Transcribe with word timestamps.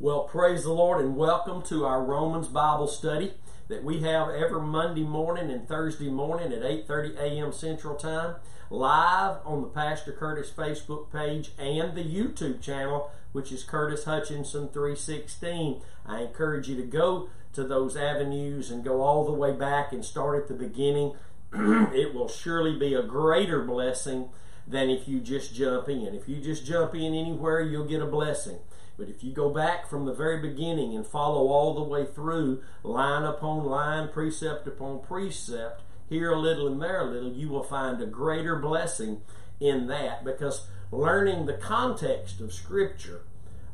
Well, 0.00 0.28
praise 0.28 0.62
the 0.62 0.72
Lord 0.72 1.04
and 1.04 1.16
welcome 1.16 1.60
to 1.62 1.84
our 1.84 2.04
Romans 2.04 2.46
Bible 2.46 2.86
study 2.86 3.34
that 3.66 3.82
we 3.82 3.98
have 4.02 4.28
every 4.28 4.62
Monday 4.62 5.02
morning 5.02 5.50
and 5.50 5.66
Thursday 5.66 6.08
morning 6.08 6.52
at 6.52 6.62
8:30 6.62 7.16
a.m. 7.18 7.52
Central 7.52 7.96
Time, 7.96 8.36
live 8.70 9.38
on 9.44 9.60
the 9.60 9.66
Pastor 9.66 10.12
Curtis 10.12 10.52
Facebook 10.56 11.10
page 11.10 11.50
and 11.58 11.96
the 11.96 12.04
YouTube 12.04 12.60
channel, 12.60 13.10
which 13.32 13.50
is 13.50 13.64
Curtis 13.64 14.04
Hutchinson 14.04 14.68
316. 14.68 15.82
I 16.06 16.20
encourage 16.20 16.68
you 16.68 16.76
to 16.76 16.86
go 16.86 17.28
to 17.54 17.64
those 17.64 17.96
avenues 17.96 18.70
and 18.70 18.84
go 18.84 19.02
all 19.02 19.24
the 19.24 19.32
way 19.32 19.50
back 19.50 19.92
and 19.92 20.04
start 20.04 20.40
at 20.40 20.46
the 20.46 20.54
beginning. 20.54 21.16
it 21.52 22.14
will 22.14 22.28
surely 22.28 22.78
be 22.78 22.94
a 22.94 23.02
greater 23.02 23.64
blessing 23.64 24.28
than 24.64 24.90
if 24.90 25.08
you 25.08 25.18
just 25.18 25.56
jump 25.56 25.88
in. 25.88 26.14
If 26.14 26.28
you 26.28 26.36
just 26.36 26.64
jump 26.64 26.94
in 26.94 27.14
anywhere, 27.14 27.60
you'll 27.62 27.84
get 27.84 28.00
a 28.00 28.06
blessing. 28.06 28.60
But 28.98 29.08
if 29.08 29.22
you 29.22 29.32
go 29.32 29.48
back 29.48 29.88
from 29.88 30.04
the 30.04 30.12
very 30.12 30.40
beginning 30.40 30.96
and 30.96 31.06
follow 31.06 31.46
all 31.48 31.72
the 31.74 31.84
way 31.84 32.04
through, 32.04 32.62
line 32.82 33.22
upon 33.22 33.64
line, 33.64 34.08
precept 34.08 34.66
upon 34.66 35.00
precept, 35.00 35.82
here 36.08 36.32
a 36.32 36.38
little 36.38 36.66
and 36.66 36.82
there 36.82 37.02
a 37.02 37.04
little, 37.04 37.32
you 37.32 37.48
will 37.48 37.62
find 37.62 38.02
a 38.02 38.06
greater 38.06 38.56
blessing 38.56 39.22
in 39.60 39.86
that 39.86 40.24
because 40.24 40.66
learning 40.90 41.46
the 41.46 41.54
context 41.54 42.40
of 42.40 42.52
Scripture 42.52 43.22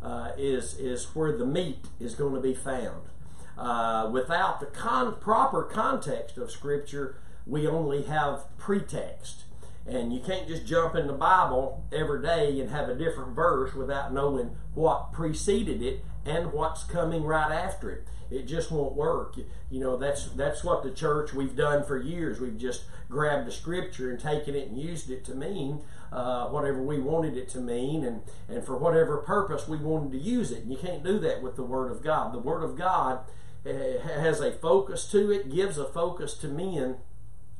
uh, 0.02 0.32
is, 0.36 0.78
is 0.78 1.06
where 1.14 1.36
the 1.36 1.46
meat 1.46 1.86
is 1.98 2.14
going 2.14 2.34
to 2.34 2.40
be 2.40 2.54
found. 2.54 3.08
Uh, 3.56 4.10
without 4.12 4.60
the 4.60 4.66
con- 4.66 5.16
proper 5.20 5.62
context 5.62 6.36
of 6.36 6.50
Scripture, 6.50 7.16
we 7.46 7.66
only 7.66 8.02
have 8.02 8.44
pretext. 8.58 9.43
And 9.86 10.12
you 10.14 10.20
can't 10.20 10.48
just 10.48 10.64
jump 10.64 10.94
in 10.94 11.06
the 11.06 11.12
Bible 11.12 11.84
every 11.92 12.22
day 12.22 12.58
and 12.60 12.70
have 12.70 12.88
a 12.88 12.94
different 12.94 13.34
verse 13.34 13.74
without 13.74 14.14
knowing 14.14 14.56
what 14.74 15.12
preceded 15.12 15.82
it 15.82 16.04
and 16.24 16.52
what's 16.52 16.84
coming 16.84 17.22
right 17.22 17.52
after 17.52 17.90
it. 17.90 18.06
It 18.30 18.46
just 18.46 18.70
won't 18.70 18.94
work. 18.94 19.36
You 19.70 19.80
know, 19.80 19.96
that's 19.96 20.26
that's 20.30 20.64
what 20.64 20.82
the 20.82 20.90
church 20.90 21.34
we've 21.34 21.54
done 21.54 21.84
for 21.84 21.98
years. 21.98 22.40
We've 22.40 22.56
just 22.56 22.84
grabbed 23.10 23.46
the 23.46 23.52
scripture 23.52 24.10
and 24.10 24.18
taken 24.18 24.54
it 24.54 24.68
and 24.68 24.80
used 24.80 25.10
it 25.10 25.24
to 25.26 25.34
mean 25.34 25.82
uh, 26.12 26.46
whatever 26.46 26.82
we 26.82 26.98
wanted 26.98 27.36
it 27.36 27.48
to 27.50 27.60
mean 27.60 28.04
and, 28.04 28.22
and 28.48 28.64
for 28.64 28.76
whatever 28.76 29.18
purpose 29.18 29.68
we 29.68 29.76
wanted 29.76 30.12
to 30.12 30.18
use 30.18 30.50
it. 30.50 30.62
And 30.62 30.70
you 30.70 30.78
can't 30.78 31.04
do 31.04 31.18
that 31.18 31.42
with 31.42 31.56
the 31.56 31.62
Word 31.62 31.90
of 31.90 32.02
God. 32.02 32.32
The 32.32 32.38
Word 32.38 32.62
of 32.62 32.76
God 32.76 33.20
eh, 33.66 33.98
has 33.98 34.40
a 34.40 34.52
focus 34.52 35.10
to 35.10 35.30
it, 35.30 35.52
gives 35.52 35.76
a 35.76 35.84
focus 35.84 36.34
to 36.34 36.48
men 36.48 36.96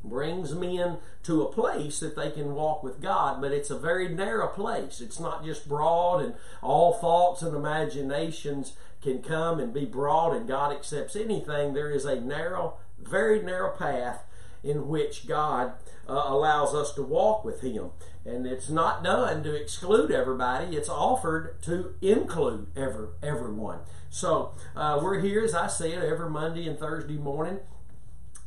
brings 0.05 0.55
men 0.55 0.98
to 1.24 1.42
a 1.42 1.52
place 1.52 1.98
that 2.00 2.14
they 2.14 2.30
can 2.30 2.55
walk 2.55 2.83
with 2.83 3.00
God, 3.00 3.41
but 3.41 3.52
it's 3.52 3.70
a 3.70 3.78
very 3.78 4.08
narrow 4.08 4.48
place. 4.48 5.00
It's 5.00 5.19
not 5.19 5.44
just 5.44 5.69
broad 5.69 6.22
and 6.22 6.34
all 6.62 6.92
thoughts 6.92 7.42
and 7.42 7.56
imaginations 7.56 8.75
can 9.02 9.22
come 9.22 9.58
and 9.58 9.72
be 9.72 9.84
broad 9.84 10.36
and 10.36 10.47
God 10.47 10.72
accepts 10.72 11.16
anything. 11.16 11.72
There 11.72 11.91
is 11.91 12.05
a 12.05 12.20
narrow, 12.20 12.75
very 13.02 13.42
narrow 13.42 13.77
path 13.77 14.25
in 14.62 14.88
which 14.88 15.27
God 15.27 15.72
uh, 16.08 16.22
allows 16.27 16.75
us 16.75 16.92
to 16.94 17.02
walk 17.02 17.44
with 17.44 17.60
Him. 17.60 17.91
And 18.25 18.47
it's 18.47 18.70
not 18.70 19.05
done 19.05 19.42
to 19.42 19.55
exclude 19.55 20.10
everybody, 20.10 20.77
it's 20.77 20.88
offered 20.88 21.62
to 21.62 21.94
include 22.00 22.69
every, 22.75 23.08
everyone. 23.22 23.80
So 24.08 24.55
uh, 24.75 25.00
we're 25.02 25.20
here, 25.20 25.42
as 25.42 25.55
I 25.55 25.66
said, 25.66 26.02
every 26.02 26.30
Monday 26.30 26.66
and 26.66 26.78
Thursday 26.78 27.16
morning 27.16 27.58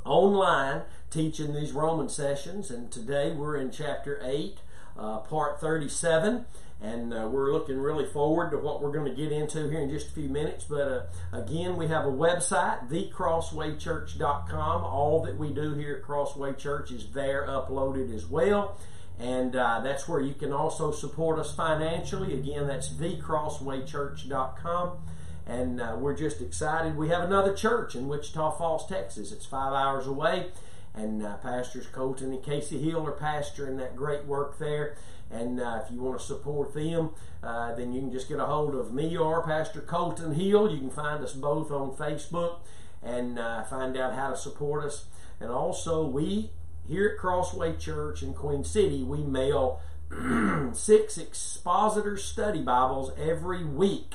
online 0.07 0.81
teaching 1.09 1.53
these 1.53 1.71
Roman 1.71 2.09
sessions, 2.09 2.69
and 2.71 2.91
today 2.91 3.31
we're 3.31 3.55
in 3.57 3.71
chapter 3.71 4.19
8, 4.23 4.57
uh, 4.97 5.19
part 5.19 5.61
37. 5.61 6.45
And 6.79 7.11
uh, 7.11 7.27
we're 7.31 7.51
looking 7.51 7.79
really 7.79 8.05
forward 8.05 8.51
to 8.51 8.59
what 8.59 8.83
we're 8.83 8.91
going 8.91 9.09
to 9.09 9.15
get 9.15 9.31
into 9.31 9.67
here 9.67 9.81
in 9.81 9.89
just 9.89 10.09
a 10.09 10.11
few 10.11 10.29
minutes. 10.29 10.63
But 10.63 10.81
uh, 10.81 11.01
again, 11.33 11.75
we 11.75 11.87
have 11.87 12.05
a 12.05 12.11
website, 12.11 12.87
thecrosswaychurch.com. 12.87 14.83
All 14.83 15.23
that 15.23 15.39
we 15.39 15.49
do 15.49 15.73
here 15.73 15.95
at 15.95 16.03
Crossway 16.03 16.53
Church 16.53 16.91
is 16.91 17.07
there 17.13 17.47
uploaded 17.47 18.13
as 18.13 18.27
well. 18.27 18.77
And 19.17 19.55
uh, 19.55 19.81
that's 19.83 20.07
where 20.07 20.21
you 20.21 20.35
can 20.35 20.53
also 20.53 20.91
support 20.91 21.39
us 21.39 21.51
financially. 21.55 22.35
Again, 22.35 22.67
that's 22.67 22.89
thecrosswaychurch.com 22.89 24.99
and 25.47 25.79
uh, 25.79 25.95
we're 25.97 26.15
just 26.15 26.41
excited. 26.41 26.97
We 26.97 27.07
have 27.09 27.23
another 27.23 27.53
church 27.53 27.95
in 27.95 28.07
Wichita 28.07 28.51
Falls, 28.57 28.87
Texas. 28.87 29.31
It's 29.31 29.45
five 29.45 29.71
hours 29.71 30.05
away, 30.05 30.47
and 30.93 31.25
uh, 31.25 31.37
Pastors 31.37 31.87
Colton 31.87 32.33
and 32.33 32.43
Casey 32.43 32.79
Hill 32.79 33.07
are 33.07 33.13
pastoring 33.13 33.77
that 33.77 33.95
great 33.95 34.25
work 34.25 34.59
there. 34.59 34.97
And 35.31 35.59
uh, 35.59 35.81
if 35.83 35.91
you 35.91 36.01
want 36.01 36.19
to 36.19 36.25
support 36.25 36.73
them, 36.73 37.11
uh, 37.43 37.75
then 37.75 37.93
you 37.93 38.01
can 38.01 38.11
just 38.11 38.29
get 38.29 38.39
a 38.39 38.45
hold 38.45 38.75
of 38.75 38.93
me 38.93 39.17
or 39.17 39.43
Pastor 39.43 39.81
Colton 39.81 40.33
Hill. 40.33 40.71
You 40.71 40.79
can 40.79 40.89
find 40.89 41.23
us 41.23 41.33
both 41.33 41.69
on 41.71 41.91
Facebook 41.91 42.59
and 43.03 43.37
uh, 43.37 43.63
find 43.63 43.97
out 43.97 44.15
how 44.15 44.29
to 44.29 44.37
support 44.37 44.85
us. 44.85 45.05
And 45.39 45.49
also, 45.49 46.05
we 46.05 46.51
here 46.87 47.09
at 47.09 47.17
Crossway 47.19 47.75
Church 47.77 48.23
in 48.23 48.33
Queen 48.33 48.63
City, 48.63 49.03
we 49.03 49.19
mail 49.19 49.81
six 50.73 51.17
expositor 51.17 52.15
study 52.17 52.61
Bibles 52.61 53.11
every 53.17 53.65
week 53.65 54.13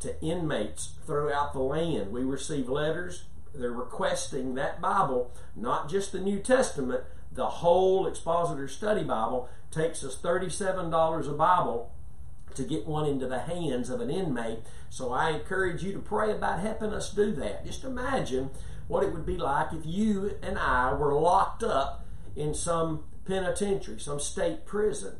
to 0.00 0.20
inmates 0.22 0.94
throughout 1.04 1.52
the 1.52 1.60
land. 1.60 2.12
We 2.12 2.22
receive 2.22 2.68
letters, 2.68 3.24
they're 3.54 3.72
requesting 3.72 4.54
that 4.54 4.80
Bible, 4.80 5.32
not 5.54 5.88
just 5.88 6.12
the 6.12 6.20
New 6.20 6.40
Testament, 6.40 7.04
the 7.32 7.46
whole 7.46 8.06
Expositor 8.06 8.68
Study 8.68 9.04
Bible. 9.04 9.48
Takes 9.70 10.04
us 10.04 10.16
$37 10.16 11.28
a 11.28 11.32
Bible 11.32 11.92
to 12.54 12.62
get 12.62 12.86
one 12.86 13.06
into 13.06 13.26
the 13.26 13.40
hands 13.40 13.90
of 13.90 14.00
an 14.00 14.10
inmate. 14.10 14.60
So 14.88 15.12
I 15.12 15.30
encourage 15.30 15.82
you 15.82 15.92
to 15.92 15.98
pray 15.98 16.30
about 16.30 16.60
helping 16.60 16.92
us 16.92 17.12
do 17.12 17.32
that. 17.32 17.66
Just 17.66 17.84
imagine 17.84 18.50
what 18.88 19.02
it 19.02 19.12
would 19.12 19.26
be 19.26 19.36
like 19.36 19.72
if 19.72 19.84
you 19.84 20.36
and 20.42 20.58
I 20.58 20.94
were 20.94 21.14
locked 21.14 21.62
up 21.62 22.06
in 22.34 22.54
some 22.54 23.04
penitentiary, 23.26 23.98
some 23.98 24.20
state 24.20 24.64
prison 24.64 25.16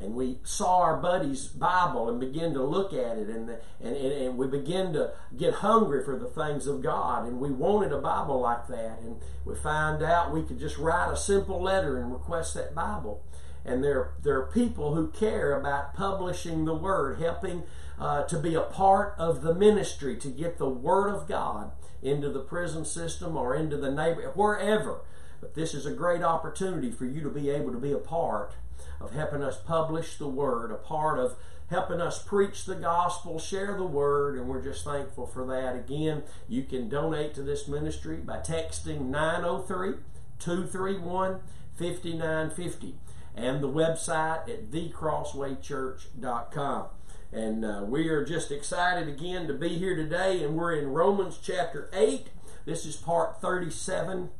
and 0.00 0.14
we 0.14 0.38
saw 0.44 0.80
our 0.80 0.96
buddy's 0.96 1.48
Bible 1.48 2.08
and 2.08 2.20
began 2.20 2.54
to 2.54 2.62
look 2.62 2.92
at 2.92 3.18
it, 3.18 3.28
and, 3.28 3.50
and, 3.80 3.96
and 3.96 4.38
we 4.38 4.46
began 4.46 4.92
to 4.92 5.12
get 5.36 5.54
hungry 5.54 6.04
for 6.04 6.16
the 6.16 6.28
things 6.28 6.66
of 6.66 6.82
God, 6.82 7.26
and 7.26 7.40
we 7.40 7.50
wanted 7.50 7.92
a 7.92 8.00
Bible 8.00 8.40
like 8.40 8.68
that, 8.68 9.00
and 9.00 9.16
we 9.44 9.56
found 9.56 10.02
out 10.02 10.32
we 10.32 10.42
could 10.42 10.60
just 10.60 10.78
write 10.78 11.12
a 11.12 11.16
simple 11.16 11.60
letter 11.60 11.98
and 12.00 12.12
request 12.12 12.54
that 12.54 12.74
Bible. 12.74 13.24
And 13.64 13.82
there, 13.82 14.12
there 14.22 14.38
are 14.38 14.50
people 14.52 14.94
who 14.94 15.08
care 15.08 15.58
about 15.58 15.94
publishing 15.94 16.64
the 16.64 16.74
Word, 16.74 17.18
helping 17.18 17.64
uh, 17.98 18.22
to 18.22 18.38
be 18.38 18.54
a 18.54 18.62
part 18.62 19.14
of 19.18 19.42
the 19.42 19.54
ministry, 19.54 20.16
to 20.18 20.28
get 20.28 20.58
the 20.58 20.68
Word 20.68 21.12
of 21.12 21.28
God 21.28 21.72
into 22.02 22.30
the 22.30 22.40
prison 22.40 22.84
system 22.84 23.36
or 23.36 23.56
into 23.56 23.76
the 23.76 23.90
neighborhood, 23.90 24.36
wherever. 24.36 25.00
But 25.40 25.54
this 25.54 25.74
is 25.74 25.86
a 25.86 25.92
great 25.92 26.22
opportunity 26.22 26.92
for 26.92 27.04
you 27.04 27.20
to 27.22 27.30
be 27.30 27.50
able 27.50 27.72
to 27.72 27.78
be 27.78 27.92
a 27.92 27.98
part 27.98 28.52
of 29.00 29.12
helping 29.12 29.42
us 29.42 29.58
publish 29.58 30.16
the 30.16 30.28
Word, 30.28 30.70
a 30.70 30.76
part 30.76 31.18
of 31.18 31.36
helping 31.70 32.00
us 32.00 32.22
preach 32.22 32.64
the 32.64 32.74
gospel, 32.74 33.38
share 33.38 33.76
the 33.76 33.84
Word, 33.84 34.38
and 34.38 34.48
we're 34.48 34.62
just 34.62 34.82
thankful 34.84 35.26
for 35.26 35.44
that. 35.46 35.76
Again, 35.76 36.22
you 36.48 36.62
can 36.62 36.88
donate 36.88 37.34
to 37.34 37.42
this 37.42 37.68
ministry 37.68 38.16
by 38.16 38.38
texting 38.38 39.10
903 39.10 39.96
231 40.38 41.40
5950 41.76 42.94
and 43.36 43.62
the 43.62 43.68
website 43.68 44.48
at 44.48 44.70
thecrosswaychurch.com. 44.70 46.86
And 47.30 47.62
uh, 47.64 47.84
we 47.86 48.08
are 48.08 48.24
just 48.24 48.50
excited 48.50 49.06
again 49.06 49.46
to 49.46 49.54
be 49.54 49.78
here 49.78 49.94
today, 49.94 50.42
and 50.42 50.56
we're 50.56 50.74
in 50.74 50.88
Romans 50.88 51.38
chapter 51.40 51.88
8. 51.92 52.28
This 52.64 52.84
is 52.86 52.96
part 52.96 53.40
37 53.40 54.30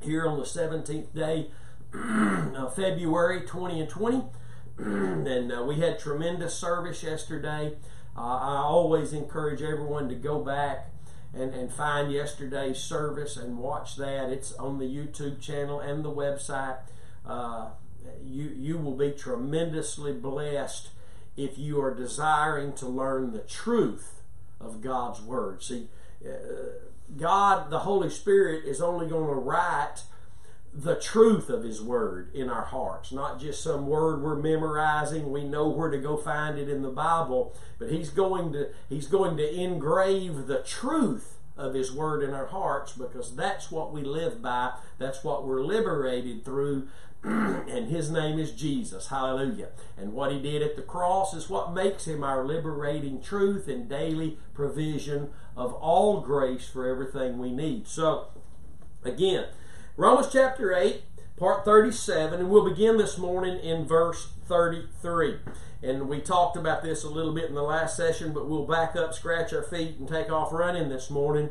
here 0.00 0.26
on 0.26 0.38
the 0.38 0.44
17th 0.44 1.14
day 1.14 1.48
uh, 1.96 2.70
February 2.70 3.42
20 3.42 3.80
and 3.80 3.88
20. 3.88 4.22
and 4.78 5.52
uh, 5.52 5.62
we 5.64 5.76
had 5.76 5.98
tremendous 5.98 6.54
service 6.54 7.02
yesterday. 7.02 7.76
Uh, 8.16 8.20
I 8.20 8.56
always 8.58 9.12
encourage 9.12 9.62
everyone 9.62 10.08
to 10.08 10.14
go 10.14 10.42
back 10.42 10.90
and, 11.34 11.54
and 11.54 11.72
find 11.72 12.12
yesterday's 12.12 12.78
service 12.78 13.36
and 13.36 13.58
watch 13.58 13.96
that. 13.96 14.30
It's 14.30 14.52
on 14.54 14.78
the 14.78 14.86
YouTube 14.86 15.40
channel 15.40 15.80
and 15.80 16.04
the 16.04 16.12
website. 16.12 16.78
Uh, 17.26 17.68
you, 18.24 18.52
you 18.56 18.78
will 18.78 18.96
be 18.96 19.10
tremendously 19.12 20.12
blessed 20.12 20.90
if 21.36 21.58
you 21.58 21.80
are 21.82 21.94
desiring 21.94 22.72
to 22.74 22.86
learn 22.86 23.32
the 23.32 23.40
truth 23.40 24.22
of 24.60 24.80
God's 24.80 25.20
Word. 25.20 25.62
See, 25.62 25.88
uh, 26.24 26.32
God, 27.16 27.70
the 27.70 27.80
Holy 27.80 28.10
Spirit, 28.10 28.64
is 28.64 28.80
only 28.80 29.06
going 29.06 29.28
to 29.28 29.40
write 29.40 30.02
the 30.76 30.96
truth 30.96 31.48
of 31.48 31.64
His 31.64 31.80
Word 31.80 32.30
in 32.34 32.50
our 32.50 32.66
hearts, 32.66 33.10
not 33.10 33.40
just 33.40 33.62
some 33.62 33.86
word 33.86 34.22
we're 34.22 34.36
memorizing. 34.36 35.32
We 35.32 35.44
know 35.44 35.68
where 35.68 35.90
to 35.90 35.98
go 35.98 36.16
find 36.16 36.58
it 36.58 36.68
in 36.68 36.82
the 36.82 36.90
Bible, 36.90 37.54
but 37.78 37.90
He's 37.90 38.10
going 38.10 38.52
to 38.52 38.68
He's 38.88 39.06
going 39.06 39.36
to 39.38 39.54
engrave 39.54 40.46
the 40.46 40.62
truth 40.62 41.38
of 41.56 41.72
His 41.72 41.90
Word 41.90 42.22
in 42.22 42.34
our 42.34 42.46
hearts 42.46 42.92
because 42.92 43.34
that's 43.34 43.70
what 43.70 43.92
we 43.92 44.02
live 44.02 44.42
by. 44.42 44.74
That's 44.98 45.24
what 45.24 45.46
we're 45.46 45.64
liberated 45.64 46.44
through 46.44 46.88
and 47.26 47.88
his 47.88 48.08
name 48.08 48.38
is 48.38 48.52
Jesus. 48.52 49.08
Hallelujah. 49.08 49.70
And 49.96 50.12
what 50.12 50.30
he 50.30 50.40
did 50.40 50.62
at 50.62 50.76
the 50.76 50.82
cross 50.82 51.34
is 51.34 51.50
what 51.50 51.74
makes 51.74 52.06
him 52.06 52.22
our 52.22 52.46
liberating 52.46 53.20
truth 53.20 53.66
and 53.66 53.88
daily 53.88 54.38
provision 54.54 55.30
of 55.56 55.72
all 55.74 56.20
grace 56.20 56.68
for 56.68 56.88
everything 56.88 57.38
we 57.38 57.50
need. 57.50 57.88
So, 57.88 58.28
again, 59.02 59.46
Romans 59.98 60.28
chapter 60.30 60.74
8, 60.74 61.04
part 61.38 61.64
37, 61.64 62.38
and 62.38 62.50
we'll 62.50 62.68
begin 62.68 62.98
this 62.98 63.16
morning 63.16 63.58
in 63.60 63.86
verse 63.86 64.28
33. 64.44 65.36
And 65.82 66.06
we 66.06 66.20
talked 66.20 66.54
about 66.54 66.82
this 66.82 67.02
a 67.02 67.08
little 67.08 67.32
bit 67.32 67.46
in 67.46 67.54
the 67.54 67.62
last 67.62 67.96
session, 67.96 68.34
but 68.34 68.46
we'll 68.46 68.66
back 68.66 68.94
up, 68.94 69.14
scratch 69.14 69.54
our 69.54 69.62
feet, 69.62 69.96
and 69.98 70.06
take 70.06 70.30
off 70.30 70.52
running 70.52 70.90
this 70.90 71.08
morning. 71.08 71.48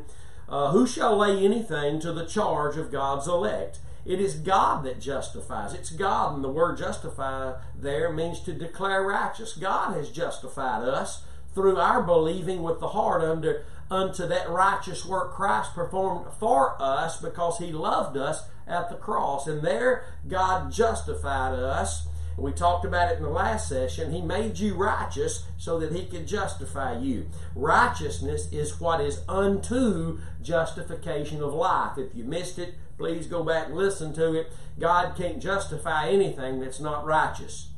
Uh, 0.48 0.70
who 0.70 0.86
shall 0.86 1.16
lay 1.16 1.44
anything 1.44 1.98
to 1.98 2.12
the 2.12 2.24
charge 2.24 2.76
of 2.76 2.92
God's 2.92 3.26
elect? 3.26 3.80
It 4.04 4.20
is 4.20 4.36
God 4.36 4.84
that 4.84 5.00
justifies. 5.00 5.74
It's 5.74 5.90
God, 5.90 6.36
and 6.36 6.44
the 6.44 6.48
word 6.48 6.78
justify 6.78 7.54
there 7.76 8.12
means 8.12 8.38
to 8.42 8.52
declare 8.52 9.02
righteous. 9.02 9.54
God 9.54 9.96
has 9.96 10.08
justified 10.12 10.84
us 10.84 11.24
through 11.52 11.78
our 11.78 12.00
believing 12.00 12.62
with 12.62 12.78
the 12.78 12.88
heart 12.90 13.22
under 13.22 13.64
unto 13.90 14.26
that 14.26 14.48
righteous 14.50 15.04
work 15.04 15.32
Christ 15.34 15.74
performed 15.74 16.32
for 16.38 16.80
us 16.80 17.20
because 17.20 17.58
he 17.58 17.72
loved 17.72 18.16
us 18.16 18.44
at 18.66 18.88
the 18.88 18.96
cross. 18.96 19.46
And 19.46 19.62
there 19.62 20.04
God 20.26 20.72
justified 20.72 21.54
us. 21.54 22.08
We 22.36 22.52
talked 22.52 22.84
about 22.84 23.10
it 23.10 23.16
in 23.16 23.22
the 23.22 23.30
last 23.30 23.68
session. 23.68 24.12
He 24.12 24.20
made 24.20 24.58
you 24.58 24.74
righteous 24.74 25.44
so 25.56 25.78
that 25.80 25.92
he 25.92 26.04
could 26.04 26.26
justify 26.26 26.98
you. 26.98 27.28
Righteousness 27.54 28.52
is 28.52 28.78
what 28.78 29.00
is 29.00 29.22
unto 29.26 30.18
justification 30.42 31.42
of 31.42 31.54
life. 31.54 31.96
If 31.96 32.14
you 32.14 32.24
missed 32.24 32.58
it, 32.58 32.74
please 32.98 33.26
go 33.26 33.42
back 33.42 33.68
and 33.68 33.76
listen 33.76 34.12
to 34.14 34.34
it. 34.34 34.52
God 34.78 35.16
can't 35.16 35.40
justify 35.40 36.08
anything 36.08 36.60
that's 36.60 36.80
not 36.80 37.06
righteous. 37.06 37.70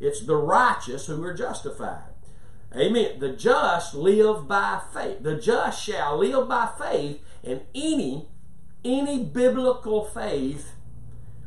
It's 0.00 0.24
the 0.24 0.36
righteous 0.36 1.06
who 1.06 1.22
are 1.24 1.34
justified. 1.34 2.14
Amen. 2.76 3.18
The 3.18 3.30
just 3.32 3.94
live 3.94 4.46
by 4.46 4.80
faith. 4.92 5.22
The 5.22 5.36
just 5.36 5.82
shall 5.82 6.18
live 6.18 6.48
by 6.48 6.68
faith, 6.78 7.20
and 7.42 7.62
any 7.74 8.28
any 8.84 9.24
biblical 9.24 10.04
faith 10.04 10.72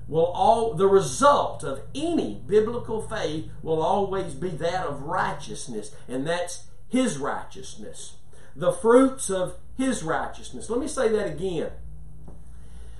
will 0.08 0.26
all 0.26 0.74
the 0.74 0.88
result 0.88 1.64
of 1.64 1.82
any 1.96 2.42
biblical 2.46 3.02
faith 3.02 3.46
will 3.64 3.82
always 3.82 4.34
be 4.34 4.50
that 4.50 4.86
of 4.86 5.04
righteousness, 5.04 5.96
and 6.08 6.28
that's 6.28 6.66
his 6.90 7.18
righteousness. 7.18 8.18
The 8.56 8.74
fruits 8.74 9.30
of 9.30 9.56
his 9.78 10.04
righteousness. 10.04 10.70
Let 10.70 10.80
me 10.80 10.88
say 10.88 11.08
that 11.08 11.28
again. 11.28 11.72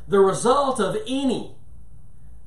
The 0.08 0.20
result 0.20 0.80
of 0.80 0.98
any 1.08 1.56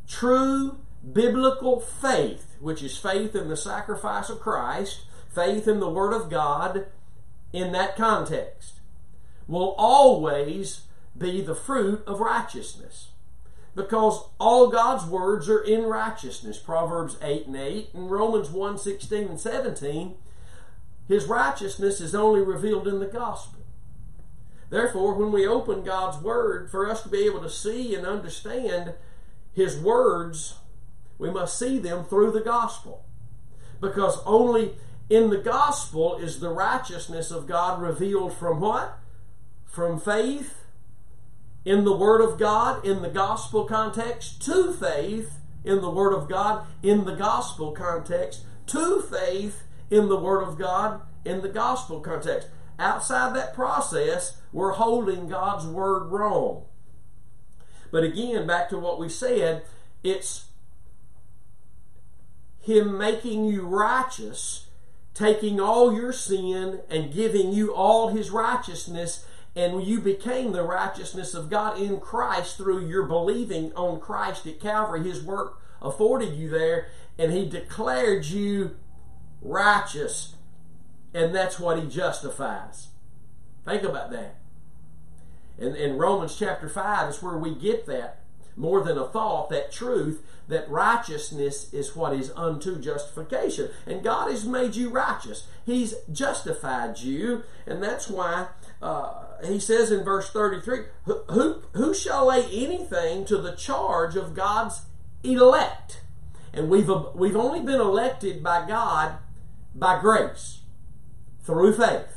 true 0.09 0.79
biblical 1.13 1.81
faith, 1.81 2.57
which 2.61 2.83
is 2.83 2.97
faith 2.97 3.35
in 3.35 3.49
the 3.49 3.57
sacrifice 3.57 4.31
of 4.31 4.41
Christ, 4.41 5.03
faith 5.35 5.67
in 5.67 5.81
the 5.81 5.89
Word 5.89 6.13
of 6.13 6.31
God 6.31 6.87
in 7.53 7.73
that 7.73 7.97
context, 7.97 8.81
will 9.47 9.75
always 9.79 10.83
be 11.17 11.41
the 11.41 11.55
fruit 11.55 12.03
of 12.07 12.21
righteousness. 12.21 13.09
Because 13.75 14.29
all 14.39 14.69
God's 14.69 15.05
words 15.05 15.49
are 15.49 15.61
in 15.61 15.85
righteousness. 15.85 16.59
Proverbs 16.59 17.17
8 17.21 17.47
and 17.47 17.57
8 17.57 17.91
and 17.95 18.11
Romans 18.11 18.51
1 18.51 18.79
16 18.79 19.29
and 19.29 19.41
17. 19.41 20.15
His 21.09 21.27
righteousness 21.27 22.01
is 22.01 22.15
only 22.15 22.41
revealed 22.41 22.89
in 22.89 23.01
the 23.01 23.07
gospel. 23.07 23.61
Therefore, 24.71 25.15
when 25.15 25.31
we 25.31 25.47
open 25.47 25.85
God's 25.85 26.23
Word, 26.23 26.71
for 26.71 26.89
us 26.89 27.03
to 27.03 27.09
be 27.09 27.25
able 27.27 27.41
to 27.41 27.51
see 27.51 27.95
and 27.95 28.07
understand 28.07 28.95
His 29.53 29.79
words, 29.79 30.55
we 31.19 31.31
must 31.31 31.59
see 31.59 31.79
them 31.79 32.05
through 32.05 32.33
the 32.33 32.41
gospel. 32.41 33.05
Because 33.81 34.19
only 34.25 34.73
in 35.09 35.31
the 35.31 35.39
gospel 35.39 36.17
is 36.17 36.41
the 36.41 36.51
righteousness 36.51 37.31
of 37.31 37.47
God 37.47 37.81
revealed 37.81 38.35
from 38.35 38.61
what? 38.61 38.99
From 39.67 40.01
faith 40.01 40.65
in 41.65 41.85
the 41.85 41.97
Word 41.97 42.21
of 42.21 42.39
God 42.39 42.85
in 42.85 43.03
the 43.03 43.09
gospel 43.09 43.65
context 43.65 44.43
to 44.43 44.73
faith 44.73 45.39
in 45.65 45.81
the 45.81 45.91
Word 45.91 46.13
of 46.13 46.29
God 46.29 46.67
in 46.83 47.05
the 47.05 47.15
gospel 47.15 47.73
context 47.73 48.43
to 48.67 49.01
faith 49.03 49.63
in 49.91 50.09
the 50.09 50.19
Word 50.19 50.43
of 50.43 50.59
God 50.59 51.01
in 51.25 51.41
the 51.41 51.49
gospel 51.49 52.01
context. 52.01 52.49
Outside 52.79 53.35
that 53.35 53.55
process, 53.55 54.39
we're 54.53 54.73
holding 54.73 55.29
God's 55.29 55.67
Word 55.67 56.11
wrong. 56.11 56.65
But 57.91 58.05
again, 58.05 58.47
back 58.47 58.69
to 58.71 58.79
what 58.79 58.99
we 58.99 59.09
said, 59.09 59.63
it's 60.03 60.47
Him 62.61 62.99
making 62.99 63.45
you 63.45 63.63
righteous, 63.63 64.67
taking 65.15 65.61
all 65.61 65.95
your 65.95 66.13
sin 66.13 66.81
and 66.91 67.15
giving 67.15 67.53
you 67.53 67.73
all 67.73 68.09
His 68.09 68.31
righteousness 68.31 69.25
and 69.57 69.85
you 69.85 70.01
became 70.01 70.53
the 70.53 70.63
righteousness 70.63 71.33
of 71.35 71.49
God 71.49 71.79
in 71.79 72.01
Christ 72.01 72.57
through 72.57 72.89
your 72.89 73.05
believing 73.05 73.73
on 73.75 74.01
Christ 74.01 74.47
at 74.47 74.61
Calvary. 74.61 75.05
His 75.05 75.23
work 75.23 75.61
afforded 75.81 76.35
you 76.35 76.51
there, 76.51 76.89
and 77.19 77.33
He 77.33 77.49
declared 77.49 78.27
you 78.27 78.77
righteous, 79.41 80.35
and 81.13 81.35
that's 81.35 81.61
what 81.61 81.79
He 81.79 81.89
justifies. 81.89 82.89
Think 83.65 83.85
about 83.85 84.11
that. 84.11 84.37
In, 85.57 85.77
in 85.77 85.99
Romans 85.99 86.37
chapter 86.37 86.69
5 86.69 87.11
is 87.11 87.23
where 87.23 87.39
we 87.39 87.55
get 87.55 87.87
that 87.87 88.24
more 88.57 88.83
than 88.83 88.99
a 88.99 89.07
thought, 89.07 89.51
that 89.51 89.73
truth 89.73 90.23
that 90.49 90.69
righteousness 90.69 91.73
is 91.73 91.97
what 91.97 92.13
is 92.13 92.31
unto 92.37 92.79
justification. 92.79 93.71
And 93.87 94.05
God 94.05 94.31
has 94.31 94.45
made 94.45 94.77
you 94.77 94.91
righteous. 94.91 95.47
He's 95.65 95.95
justified 96.13 96.99
you, 96.99 97.45
and 97.67 97.83
that's 97.83 98.09
why 98.09 98.49
uh, 98.83 99.25
he 99.45 99.59
says 99.59 99.91
in 99.91 100.05
verse 100.05 100.31
33 100.31 100.81
who, 101.05 101.23
who, 101.31 101.63
who 101.73 101.95
shall 101.95 102.27
lay 102.27 102.45
anything 102.45 103.25
to 103.27 103.39
the 103.39 103.57
charge 103.57 104.17
of 104.17 104.35
God's 104.35 104.83
elect? 105.23 106.03
And 106.53 106.69
we've, 106.69 106.91
we've 107.15 107.37
only 107.37 107.61
been 107.61 107.81
elected 107.81 108.43
by 108.43 108.67
God 108.67 109.17
by 109.75 110.01
grace 110.01 110.61
through 111.43 111.75
faith. 111.75 112.14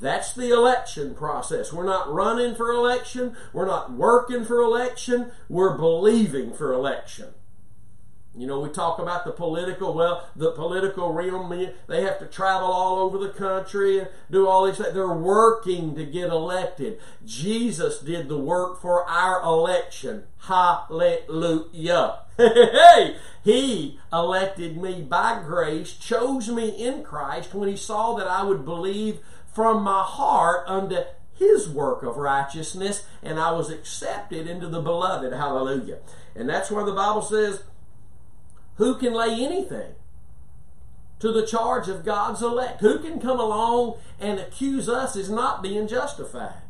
That's 0.00 0.32
the 0.32 0.50
election 0.50 1.14
process. 1.14 1.72
We're 1.72 1.84
not 1.84 2.12
running 2.12 2.54
for 2.54 2.70
election. 2.70 3.36
We're 3.52 3.66
not 3.66 3.92
working 3.92 4.44
for 4.44 4.60
election. 4.60 5.30
We're 5.48 5.76
believing 5.76 6.54
for 6.54 6.72
election. 6.72 7.34
You 8.36 8.46
know, 8.46 8.60
we 8.60 8.68
talk 8.68 9.00
about 9.00 9.24
the 9.24 9.32
political, 9.32 9.92
well, 9.92 10.28
the 10.36 10.52
political 10.52 11.12
realm, 11.12 11.50
they 11.88 12.02
have 12.02 12.20
to 12.20 12.26
travel 12.26 12.68
all 12.68 13.00
over 13.00 13.18
the 13.18 13.30
country 13.30 13.98
and 13.98 14.08
do 14.30 14.46
all 14.46 14.66
these 14.66 14.78
things. 14.78 14.94
They're 14.94 15.08
working 15.08 15.96
to 15.96 16.06
get 16.06 16.30
elected. 16.30 17.00
Jesus 17.26 17.98
did 17.98 18.28
the 18.28 18.38
work 18.38 18.80
for 18.80 19.04
our 19.08 19.42
election. 19.42 20.24
Hallelujah. 20.38 22.20
Hey, 22.40 23.16
he 23.44 24.00
elected 24.10 24.80
me 24.80 25.02
by 25.02 25.42
grace, 25.44 25.92
chose 25.92 26.48
me 26.48 26.70
in 26.70 27.02
Christ 27.02 27.52
when 27.52 27.68
he 27.68 27.76
saw 27.76 28.14
that 28.14 28.26
I 28.26 28.42
would 28.44 28.64
believe 28.64 29.18
from 29.52 29.82
my 29.82 30.02
heart 30.02 30.64
unto 30.66 31.02
his 31.32 31.68
work 31.68 32.02
of 32.02 32.16
righteousness, 32.16 33.06
and 33.22 33.38
I 33.38 33.52
was 33.52 33.70
accepted 33.70 34.46
into 34.46 34.68
the 34.68 34.80
beloved. 34.82 35.32
Hallelujah. 35.32 35.98
And 36.34 36.48
that's 36.48 36.70
why 36.70 36.84
the 36.84 36.92
Bible 36.92 37.22
says, 37.22 37.62
who 38.76 38.94
can 38.96 39.14
lay 39.14 39.44
anything 39.44 39.94
to 41.18 41.32
the 41.32 41.46
charge 41.46 41.88
of 41.88 42.04
God's 42.04 42.42
elect? 42.42 42.80
Who 42.80 42.98
can 42.98 43.20
come 43.20 43.40
along 43.40 43.96
and 44.18 44.38
accuse 44.38 44.88
us 44.88 45.16
as 45.16 45.30
not 45.30 45.62
being 45.62 45.88
justified? 45.88 46.62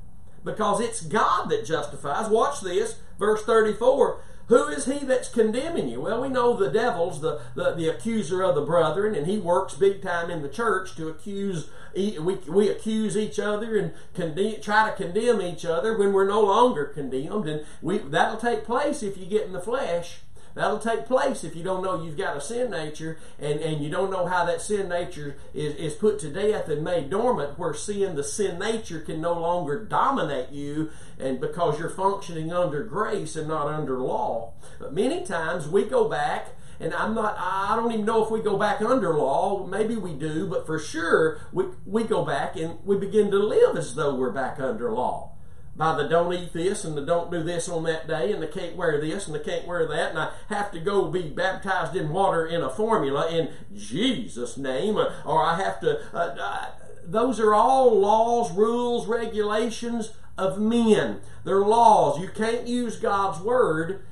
Because 0.44 0.80
it's 0.80 1.02
God 1.02 1.50
that 1.50 1.66
justifies. 1.66 2.28
Watch 2.28 2.60
this, 2.60 2.96
verse 3.18 3.42
34. 3.42 4.22
Who 4.50 4.66
is 4.66 4.84
he 4.84 4.98
that's 4.98 5.28
condemning 5.28 5.88
you? 5.88 6.00
Well, 6.00 6.22
we 6.22 6.28
know 6.28 6.56
the 6.56 6.70
devil's 6.70 7.20
the, 7.20 7.40
the, 7.54 7.70
the 7.70 7.88
accuser 7.88 8.42
of 8.42 8.56
the 8.56 8.62
brethren, 8.62 9.14
and 9.14 9.28
he 9.28 9.38
works 9.38 9.74
big 9.74 10.02
time 10.02 10.28
in 10.28 10.42
the 10.42 10.48
church 10.48 10.96
to 10.96 11.08
accuse. 11.08 11.70
We, 11.94 12.18
we 12.18 12.68
accuse 12.68 13.16
each 13.16 13.38
other 13.38 13.78
and 13.78 13.92
condemn, 14.12 14.60
try 14.60 14.90
to 14.90 14.96
condemn 14.96 15.40
each 15.40 15.64
other 15.64 15.96
when 15.96 16.12
we're 16.12 16.26
no 16.26 16.40
longer 16.40 16.84
condemned, 16.84 17.48
and 17.48 17.64
we, 17.80 17.98
that'll 17.98 18.40
take 18.40 18.64
place 18.64 19.04
if 19.04 19.16
you 19.16 19.26
get 19.26 19.46
in 19.46 19.52
the 19.52 19.60
flesh. 19.60 20.18
That'll 20.54 20.78
take 20.78 21.06
place 21.06 21.44
if 21.44 21.54
you 21.54 21.62
don't 21.62 21.82
know 21.82 22.02
you've 22.02 22.16
got 22.16 22.36
a 22.36 22.40
sin 22.40 22.70
nature 22.70 23.18
and, 23.38 23.60
and 23.60 23.82
you 23.82 23.90
don't 23.90 24.10
know 24.10 24.26
how 24.26 24.44
that 24.44 24.60
sin 24.60 24.88
nature 24.88 25.36
is, 25.54 25.74
is 25.76 25.94
put 25.94 26.18
to 26.20 26.28
death 26.28 26.68
and 26.68 26.82
made 26.82 27.10
dormant, 27.10 27.58
where 27.58 27.74
sin, 27.74 28.16
the 28.16 28.24
sin 28.24 28.58
nature, 28.58 29.00
can 29.00 29.20
no 29.20 29.38
longer 29.38 29.84
dominate 29.84 30.50
you 30.50 30.90
and 31.18 31.40
because 31.40 31.78
you're 31.78 31.90
functioning 31.90 32.52
under 32.52 32.82
grace 32.82 33.36
and 33.36 33.48
not 33.48 33.68
under 33.68 33.98
law. 33.98 34.52
But 34.78 34.92
many 34.94 35.24
times 35.24 35.68
we 35.68 35.84
go 35.84 36.08
back 36.08 36.48
and 36.80 36.94
I'm 36.94 37.14
not, 37.14 37.36
I 37.38 37.76
don't 37.76 37.92
even 37.92 38.06
know 38.06 38.24
if 38.24 38.30
we 38.30 38.40
go 38.40 38.56
back 38.56 38.80
under 38.80 39.14
law. 39.14 39.66
Maybe 39.66 39.96
we 39.96 40.14
do, 40.14 40.46
but 40.46 40.66
for 40.66 40.78
sure 40.78 41.40
we, 41.52 41.66
we 41.84 42.04
go 42.04 42.24
back 42.24 42.56
and 42.56 42.78
we 42.84 42.96
begin 42.96 43.30
to 43.30 43.38
live 43.38 43.76
as 43.76 43.94
though 43.94 44.14
we're 44.14 44.30
back 44.30 44.58
under 44.58 44.90
law. 44.90 45.32
By 45.76 45.94
the 45.94 46.08
don't 46.08 46.32
eat 46.32 46.52
this 46.52 46.84
and 46.84 46.96
the 46.96 47.04
don't 47.04 47.30
do 47.30 47.42
this 47.42 47.68
on 47.68 47.84
that 47.84 48.06
day 48.06 48.32
and 48.32 48.42
the 48.42 48.46
can't 48.46 48.76
wear 48.76 49.00
this 49.00 49.26
and 49.26 49.34
the 49.34 49.40
can't 49.40 49.66
wear 49.66 49.86
that 49.86 50.10
and 50.10 50.18
I 50.18 50.30
have 50.48 50.70
to 50.72 50.80
go 50.80 51.06
be 51.08 51.28
baptized 51.28 51.96
in 51.96 52.10
water 52.10 52.44
in 52.46 52.62
a 52.62 52.70
formula 52.70 53.30
in 53.30 53.50
Jesus' 53.74 54.56
name 54.56 54.96
or 54.96 55.42
I 55.42 55.56
have 55.56 55.80
to. 55.80 56.00
Uh, 56.14 56.36
uh, 56.40 56.66
those 57.04 57.40
are 57.40 57.54
all 57.54 57.98
laws, 57.98 58.52
rules, 58.52 59.06
regulations 59.06 60.12
of 60.36 60.58
men. 60.58 61.20
They're 61.44 61.60
laws. 61.60 62.20
You 62.20 62.28
can't 62.28 62.66
use 62.66 62.96
God's 62.96 63.40
word 63.40 64.04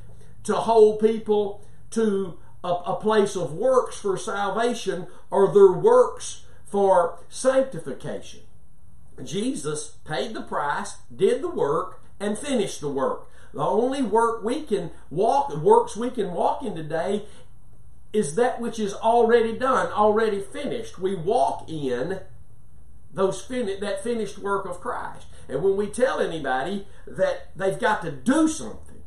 to 0.45 0.55
hold 0.55 1.01
people 1.01 1.65
to 1.91 2.39
a, 2.65 2.69
a 2.69 2.97
place 2.97 3.37
of 3.37 3.53
works 3.53 3.99
for 3.99 4.17
salvation 4.17 5.07
or 5.31 5.53
their 5.53 5.73
works 5.73 6.45
for 6.67 7.19
sanctification. 7.29 8.41
Jesus 9.25 9.97
paid 10.05 10.35
the 10.35 10.43
price, 10.43 10.97
did 11.15 11.43
the 11.43 11.49
work, 11.49 12.03
and 12.21 12.39
finished 12.39 12.81
the 12.81 12.89
work. 12.89 13.29
The 13.53 13.63
only 13.63 14.03
work 14.03 14.45
we 14.45 14.63
can 14.63 14.91
walk, 15.11 15.55
works 15.57 15.97
we 15.97 16.11
can 16.11 16.33
walk 16.33 16.63
in 16.63 16.75
today 16.75 17.25
is 18.13 18.35
that 18.37 18.61
which 18.61 18.79
is 18.79 18.95
already 18.95 19.57
done, 19.59 19.93
already 19.93 20.41
finished. 20.41 20.99
We 20.99 21.15
walk 21.15 21.69
in 21.69 22.21
those 23.13 23.41
fin- 23.41 23.81
that 23.81 24.03
finished 24.03 24.39
work 24.39 24.67
of 24.67 24.81
Christ. 24.81 25.27
And 25.49 25.63
when 25.63 25.77
we 25.77 25.87
tell 25.87 26.21
anybody 26.21 26.87
that 27.07 27.51
they've 27.57 27.79
got 27.79 28.03
to 28.03 28.13
do 28.13 28.49
something, 28.49 29.03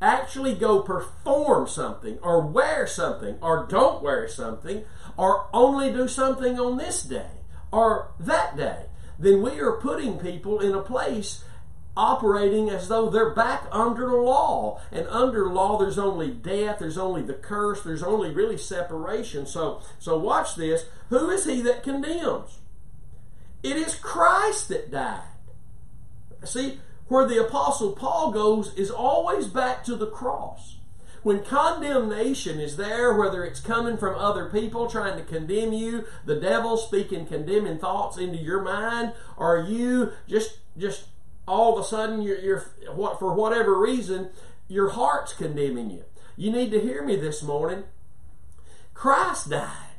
actually 0.00 0.54
go 0.54 0.80
perform 0.80 1.66
something, 1.66 2.18
or 2.20 2.40
wear 2.40 2.86
something, 2.86 3.38
or 3.40 3.66
don't 3.68 4.02
wear 4.02 4.28
something, 4.28 4.84
or 5.16 5.48
only 5.52 5.92
do 5.92 6.08
something 6.08 6.58
on 6.58 6.76
this 6.76 7.02
day, 7.02 7.30
or 7.72 8.12
that 8.20 8.56
day, 8.56 8.86
then 9.18 9.42
we 9.42 9.60
are 9.60 9.72
putting 9.72 10.18
people 10.18 10.60
in 10.60 10.74
a 10.74 10.82
place 10.82 11.44
operating 11.96 12.70
as 12.70 12.88
though 12.88 13.08
they're 13.08 13.34
back 13.34 13.66
under 13.70 14.08
the 14.08 14.16
law. 14.16 14.80
And 14.90 15.06
under 15.08 15.48
law, 15.48 15.78
there's 15.78 15.98
only 15.98 16.30
death, 16.30 16.78
there's 16.80 16.98
only 16.98 17.22
the 17.22 17.34
curse, 17.34 17.82
there's 17.82 18.02
only 18.02 18.30
really 18.30 18.58
separation. 18.58 19.46
So, 19.46 19.82
so 19.98 20.18
watch 20.18 20.56
this. 20.56 20.86
Who 21.10 21.30
is 21.30 21.44
he 21.44 21.62
that 21.62 21.82
condemns? 21.82 22.58
It 23.62 23.76
is 23.76 23.94
Christ 23.94 24.68
that 24.68 24.90
died. 24.90 25.22
See, 26.44 26.80
where 27.08 27.26
the 27.26 27.46
Apostle 27.46 27.92
Paul 27.92 28.30
goes 28.32 28.74
is 28.74 28.90
always 28.90 29.46
back 29.46 29.84
to 29.84 29.96
the 29.96 30.06
cross. 30.06 30.76
When 31.24 31.42
condemnation 31.42 32.60
is 32.60 32.76
there, 32.76 33.14
whether 33.14 33.44
it's 33.44 33.58
coming 33.58 33.96
from 33.96 34.14
other 34.14 34.50
people 34.50 34.86
trying 34.86 35.16
to 35.16 35.24
condemn 35.24 35.72
you, 35.72 36.04
the 36.26 36.36
devil 36.36 36.76
speaking 36.76 37.24
condemning 37.24 37.78
thoughts 37.78 38.18
into 38.18 38.36
your 38.36 38.60
mind, 38.60 39.14
or 39.38 39.58
you 39.58 40.12
just 40.28 40.58
just 40.76 41.06
all 41.48 41.72
of 41.72 41.82
a 41.82 41.88
sudden 41.88 42.20
you're, 42.20 42.38
you're 42.38 42.60
what 42.94 43.18
for 43.18 43.32
whatever 43.32 43.78
reason 43.80 44.28
your 44.68 44.90
heart's 44.90 45.32
condemning 45.32 45.90
you. 45.90 46.04
You 46.36 46.52
need 46.52 46.70
to 46.72 46.80
hear 46.80 47.02
me 47.02 47.16
this 47.16 47.42
morning. 47.42 47.84
Christ 48.92 49.48
died 49.48 49.93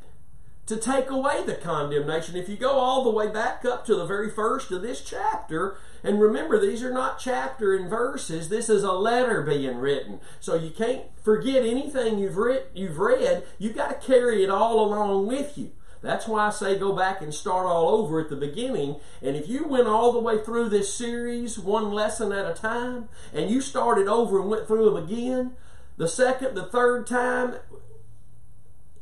to 0.67 0.77
take 0.77 1.09
away 1.09 1.43
the 1.45 1.55
condemnation. 1.55 2.35
If 2.35 2.49
you 2.49 2.57
go 2.57 2.71
all 2.71 3.03
the 3.03 3.11
way 3.11 3.27
back 3.27 3.63
up 3.65 3.85
to 3.85 3.95
the 3.95 4.05
very 4.05 4.29
first 4.31 4.71
of 4.71 4.81
this 4.81 5.01
chapter, 5.01 5.77
and 6.03 6.19
remember, 6.19 6.59
these 6.59 6.83
are 6.83 6.93
not 6.93 7.19
chapter 7.19 7.75
and 7.75 7.89
verses. 7.89 8.49
This 8.49 8.69
is 8.69 8.83
a 8.83 8.93
letter 8.93 9.41
being 9.41 9.77
written. 9.77 10.19
So 10.39 10.55
you 10.55 10.71
can't 10.71 11.03
forget 11.21 11.63
anything 11.63 12.17
you've, 12.17 12.37
read. 12.37 12.63
you've 12.73 12.97
read. 12.97 13.43
You've 13.59 13.75
got 13.75 13.89
to 13.89 14.07
carry 14.07 14.43
it 14.43 14.49
all 14.49 14.83
along 14.83 15.27
with 15.27 15.57
you. 15.57 15.71
That's 16.01 16.27
why 16.27 16.47
I 16.47 16.49
say 16.51 16.77
go 16.77 16.93
back 16.93 17.21
and 17.21 17.33
start 17.33 17.65
all 17.65 17.89
over 17.89 18.19
at 18.19 18.29
the 18.29 18.35
beginning. 18.35 18.97
And 19.23 19.35
if 19.35 19.47
you 19.47 19.67
went 19.67 19.87
all 19.87 20.11
the 20.11 20.19
way 20.19 20.37
through 20.37 20.69
this 20.69 20.93
series, 20.93 21.57
one 21.57 21.91
lesson 21.91 22.31
at 22.31 22.49
a 22.49 22.53
time, 22.53 23.09
and 23.33 23.49
you 23.49 23.59
started 23.59 24.07
over 24.07 24.39
and 24.39 24.49
went 24.49 24.67
through 24.67 24.85
them 24.85 25.03
again, 25.03 25.53
the 25.97 26.07
second, 26.07 26.53
the 26.53 26.65
third 26.65 27.07
time, 27.07 27.55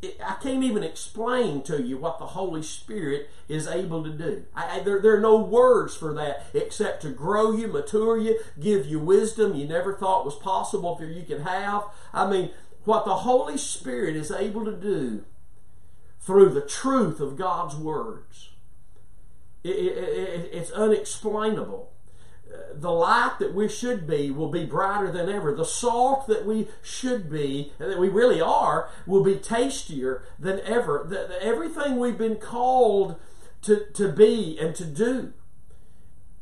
I 0.03 0.35
can't 0.41 0.63
even 0.63 0.83
explain 0.83 1.63
to 1.63 1.81
you 1.81 1.97
what 1.97 2.19
the 2.19 2.27
Holy 2.27 2.61
Spirit 2.61 3.29
is 3.47 3.67
able 3.67 4.03
to 4.03 4.09
do. 4.09 4.45
I, 4.55 4.79
there, 4.79 4.99
there 4.99 5.15
are 5.15 5.21
no 5.21 5.37
words 5.37 5.95
for 5.95 6.13
that 6.15 6.45
except 6.53 7.01
to 7.03 7.09
grow 7.09 7.51
you, 7.51 7.67
mature 7.67 8.17
you, 8.17 8.39
give 8.59 8.85
you 8.85 8.99
wisdom 8.99 9.55
you 9.55 9.65
never 9.65 9.93
thought 9.93 10.25
was 10.25 10.35
possible 10.35 10.95
for 10.97 11.05
you 11.05 11.23
could 11.23 11.41
have. 11.41 11.83
I 12.13 12.29
mean, 12.29 12.51
what 12.83 13.05
the 13.05 13.17
Holy 13.17 13.57
Spirit 13.57 14.15
is 14.15 14.31
able 14.31 14.65
to 14.65 14.75
do 14.75 15.23
through 16.19 16.49
the 16.49 16.61
truth 16.61 17.19
of 17.19 17.37
God's 17.37 17.75
words, 17.75 18.49
it, 19.63 19.69
it, 19.69 19.97
it, 19.97 20.49
it's 20.51 20.71
unexplainable 20.71 21.92
the 22.73 22.91
light 22.91 23.35
that 23.39 23.53
we 23.53 23.67
should 23.67 24.07
be 24.07 24.31
will 24.31 24.49
be 24.49 24.65
brighter 24.65 25.11
than 25.11 25.29
ever. 25.29 25.53
The 25.53 25.65
salt 25.65 26.27
that 26.27 26.45
we 26.45 26.67
should 26.81 27.29
be, 27.29 27.73
and 27.79 27.91
that 27.91 27.99
we 27.99 28.09
really 28.09 28.41
are, 28.41 28.89
will 29.05 29.23
be 29.23 29.35
tastier 29.35 30.23
than 30.39 30.59
ever. 30.61 31.05
The, 31.07 31.27
the, 31.27 31.43
everything 31.43 31.97
we've 31.97 32.17
been 32.17 32.37
called 32.37 33.15
to, 33.63 33.85
to 33.93 34.11
be 34.11 34.57
and 34.59 34.75
to 34.75 34.85
do 34.85 35.33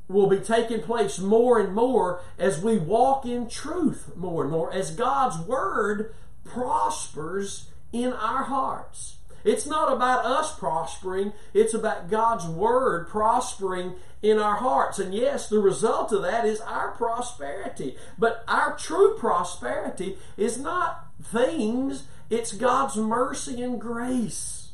will 0.08 0.28
be 0.28 0.40
taking 0.40 0.82
place 0.82 1.20
more 1.20 1.60
and 1.60 1.74
more 1.74 2.22
as 2.38 2.62
we 2.62 2.78
walk 2.78 3.26
in 3.26 3.48
truth 3.48 4.12
more 4.16 4.44
and 4.44 4.52
more, 4.52 4.74
as 4.74 4.92
God's 4.92 5.38
Word 5.46 6.14
prospers 6.44 7.70
in 7.94 8.12
our 8.14 8.44
hearts. 8.44 9.18
It's 9.44 9.66
not 9.66 9.92
about 9.92 10.26
us 10.26 10.58
prospering, 10.58 11.34
it's 11.54 11.74
about 11.74 12.10
God's 12.10 12.46
Word 12.46 13.08
prospering 13.08 13.96
in 14.22 14.38
our 14.38 14.58
hearts. 14.58 15.00
And 15.00 15.14
yes, 15.14 15.50
the 15.50 15.60
result 15.60 16.12
of 16.12 16.22
that 16.22 16.46
is 16.46 16.62
our 16.62 16.92
prosperity. 16.92 17.98
But 18.18 18.44
our 18.48 18.78
true 18.78 19.16
prosperity 19.18 20.18
is 20.38 20.58
not 20.58 21.08
things, 21.24 22.04
it's 22.30 22.54
God's 22.54 22.96
mercy 22.96 23.62
and 23.62 23.80
grace. 23.80 24.70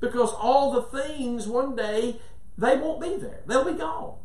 Because 0.00 0.32
all 0.32 0.70
the 0.72 0.82
things 0.82 1.46
one 1.46 1.76
day, 1.76 2.20
they 2.58 2.76
won't 2.76 3.00
be 3.00 3.16
there, 3.16 3.40
they'll 3.46 3.64
be 3.64 3.78
gone. 3.78 4.18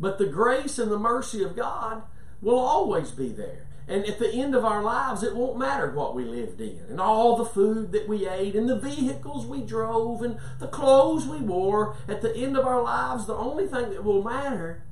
But 0.00 0.18
the 0.18 0.26
grace 0.26 0.78
and 0.78 0.90
the 0.90 0.98
mercy 0.98 1.42
of 1.42 1.56
God 1.56 2.02
will 2.42 2.58
always 2.58 3.10
be 3.10 3.28
there. 3.28 3.66
And 3.86 4.06
at 4.06 4.18
the 4.18 4.32
end 4.32 4.54
of 4.54 4.64
our 4.64 4.82
lives, 4.82 5.22
it 5.22 5.36
won't 5.36 5.58
matter 5.58 5.90
what 5.90 6.14
we 6.14 6.24
lived 6.24 6.60
in, 6.60 6.80
and 6.88 6.98
all 6.98 7.36
the 7.36 7.44
food 7.44 7.92
that 7.92 8.08
we 8.08 8.26
ate, 8.26 8.54
and 8.54 8.68
the 8.68 8.78
vehicles 8.78 9.46
we 9.46 9.60
drove, 9.60 10.22
and 10.22 10.38
the 10.58 10.68
clothes 10.68 11.26
we 11.26 11.38
wore. 11.38 11.96
At 12.08 12.22
the 12.22 12.34
end 12.34 12.56
of 12.56 12.64
our 12.64 12.82
lives, 12.82 13.26
the 13.26 13.34
only 13.34 13.66
thing 13.66 13.90
that 13.90 14.02
will 14.02 14.22
matter 14.22 14.82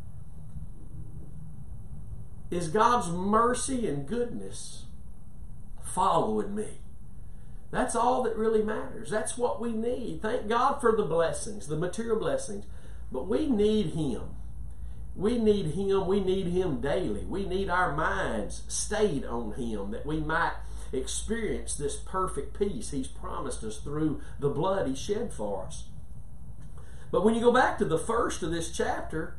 is 2.50 2.68
God's 2.68 3.08
mercy 3.08 3.88
and 3.88 4.06
goodness 4.06 4.84
following 5.82 6.54
me. 6.54 6.82
That's 7.70 7.96
all 7.96 8.22
that 8.24 8.36
really 8.36 8.62
matters. 8.62 9.08
That's 9.08 9.38
what 9.38 9.58
we 9.58 9.72
need. 9.72 10.20
Thank 10.20 10.48
God 10.48 10.82
for 10.82 10.94
the 10.94 11.04
blessings, 11.04 11.66
the 11.66 11.76
material 11.76 12.18
blessings, 12.18 12.66
but 13.10 13.26
we 13.26 13.46
need 13.48 13.94
Him. 13.94 14.22
We 15.14 15.38
need 15.38 15.66
Him. 15.66 16.06
We 16.06 16.20
need 16.20 16.46
Him 16.46 16.80
daily. 16.80 17.24
We 17.24 17.44
need 17.46 17.68
our 17.68 17.94
minds 17.94 18.62
stayed 18.68 19.24
on 19.24 19.52
Him 19.52 19.90
that 19.90 20.06
we 20.06 20.20
might 20.20 20.54
experience 20.92 21.74
this 21.74 21.96
perfect 21.96 22.58
peace 22.58 22.90
He's 22.90 23.08
promised 23.08 23.62
us 23.64 23.78
through 23.78 24.20
the 24.38 24.48
blood 24.48 24.88
He 24.88 24.94
shed 24.94 25.32
for 25.32 25.64
us. 25.66 25.84
But 27.10 27.24
when 27.24 27.34
you 27.34 27.40
go 27.40 27.52
back 27.52 27.78
to 27.78 27.84
the 27.84 27.98
first 27.98 28.42
of 28.42 28.50
this 28.50 28.70
chapter, 28.70 29.36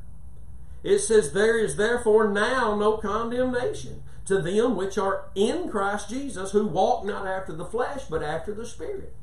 it 0.84 1.00
says, 1.00 1.34
There 1.34 1.58
is 1.58 1.76
therefore 1.76 2.28
now 2.28 2.76
no 2.76 2.98
condemnation 2.98 4.04
to 4.26 4.40
them 4.42 4.76
which 4.76 4.98
are 4.98 5.26
in 5.36 5.70
Christ 5.70 6.10
Jesus, 6.10 6.52
who 6.52 6.68
walk 6.68 7.06
not 7.06 7.26
after 7.26 7.52
the 7.54 7.66
flesh, 7.66 8.04
but 8.10 8.22
after 8.24 8.54
the 8.54 8.66
Spirit. 8.66 9.14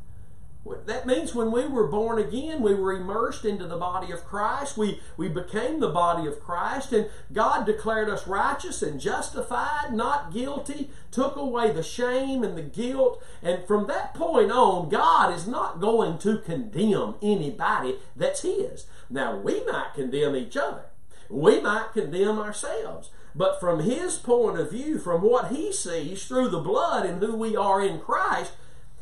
That 0.87 1.07
means 1.07 1.35
when 1.35 1.51
we 1.51 1.67
were 1.67 1.87
born 1.87 2.19
again, 2.19 2.61
we 2.61 2.75
were 2.75 2.93
immersed 2.93 3.47
into 3.47 3.67
the 3.67 3.79
body 3.79 4.13
of 4.13 4.27
Christ. 4.27 4.77
We, 4.77 5.01
we 5.17 5.29
became 5.29 5.81
the 5.81 5.89
body 5.89 6.29
of 6.29 6.41
Christ, 6.41 6.93
and 6.93 7.09
God 7.33 7.65
declared 7.65 8.11
us 8.11 8.27
righteous 8.27 8.83
and 8.83 9.01
justified, 9.01 9.95
not 9.95 10.33
guilty, 10.33 10.91
took 11.11 11.37
away 11.37 11.73
the 11.73 11.83
shame 11.83 12.45
and 12.45 12.59
the 12.59 12.63
guilt. 12.63 13.23
And 13.43 13.67
from 13.67 13.87
that 13.87 14.13
point 14.13 14.53
on, 14.53 14.91
God 14.91 15.35
is 15.35 15.47
not 15.47 15.81
going 15.81 16.19
to 16.19 16.39
condemn 16.39 17.15
anybody 17.23 17.97
that's 18.15 18.43
His. 18.43 18.87
Now, 19.09 19.37
we 19.37 19.65
might 19.65 19.95
condemn 19.95 20.37
each 20.37 20.57
other, 20.59 20.85
we 21.31 21.61
might 21.61 21.93
condemn 21.95 22.39
ourselves. 22.39 23.11
But 23.35 23.61
from 23.61 23.81
His 23.81 24.17
point 24.17 24.59
of 24.59 24.73
view, 24.73 24.99
from 24.99 25.23
what 25.23 25.53
He 25.53 25.73
sees 25.73 26.27
through 26.27 26.51
the 26.51 26.61
blood 26.61 27.07
and 27.07 27.23
who 27.23 27.37
we 27.37 27.57
are 27.57 27.81
in 27.81 28.01
Christ, 28.01 28.53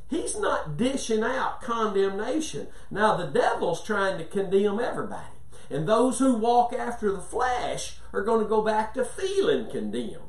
He's 0.08 0.38
not 0.38 0.76
dishing 0.76 1.22
out 1.22 1.60
condemnation. 1.60 2.68
Now, 2.90 3.16
the 3.16 3.26
devil's 3.26 3.82
trying 3.84 4.18
to 4.18 4.24
condemn 4.24 4.80
everybody. 4.80 5.26
And 5.70 5.86
those 5.86 6.18
who 6.18 6.34
walk 6.34 6.72
after 6.72 7.12
the 7.12 7.20
flesh 7.20 7.98
are 8.12 8.22
going 8.22 8.42
to 8.42 8.48
go 8.48 8.62
back 8.62 8.94
to 8.94 9.04
feeling 9.04 9.70
condemned 9.70 10.22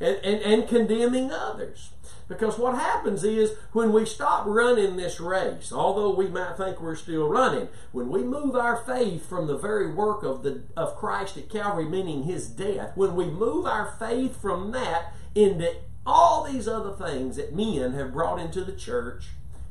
and, 0.00 0.16
and, 0.16 0.42
and 0.42 0.68
condemning 0.68 1.30
others. 1.30 1.90
Because 2.26 2.58
what 2.58 2.74
happens 2.74 3.22
is 3.22 3.52
when 3.72 3.92
we 3.92 4.06
stop 4.06 4.46
running 4.46 4.96
this 4.96 5.20
race, 5.20 5.72
although 5.72 6.14
we 6.14 6.28
might 6.28 6.56
think 6.56 6.80
we're 6.80 6.96
still 6.96 7.28
running, 7.28 7.68
when 7.92 8.08
we 8.08 8.22
move 8.22 8.56
our 8.56 8.76
faith 8.76 9.26
from 9.26 9.46
the 9.46 9.58
very 9.58 9.92
work 9.92 10.22
of 10.22 10.42
the 10.42 10.62
of 10.76 10.96
Christ 10.96 11.36
at 11.36 11.50
Calvary, 11.50 11.84
meaning 11.84 12.24
his 12.24 12.48
death, 12.48 12.92
when 12.94 13.14
we 13.14 13.26
move 13.26 13.66
our 13.66 13.94
faith 13.98 14.40
from 14.40 14.72
that 14.72 15.12
into 15.34 15.74
all 16.34 16.42
these 16.42 16.66
other 16.66 16.90
things 16.90 17.36
that 17.36 17.54
men 17.54 17.92
have 17.92 18.12
brought 18.12 18.40
into 18.40 18.64
the 18.64 18.72
church, 18.72 19.28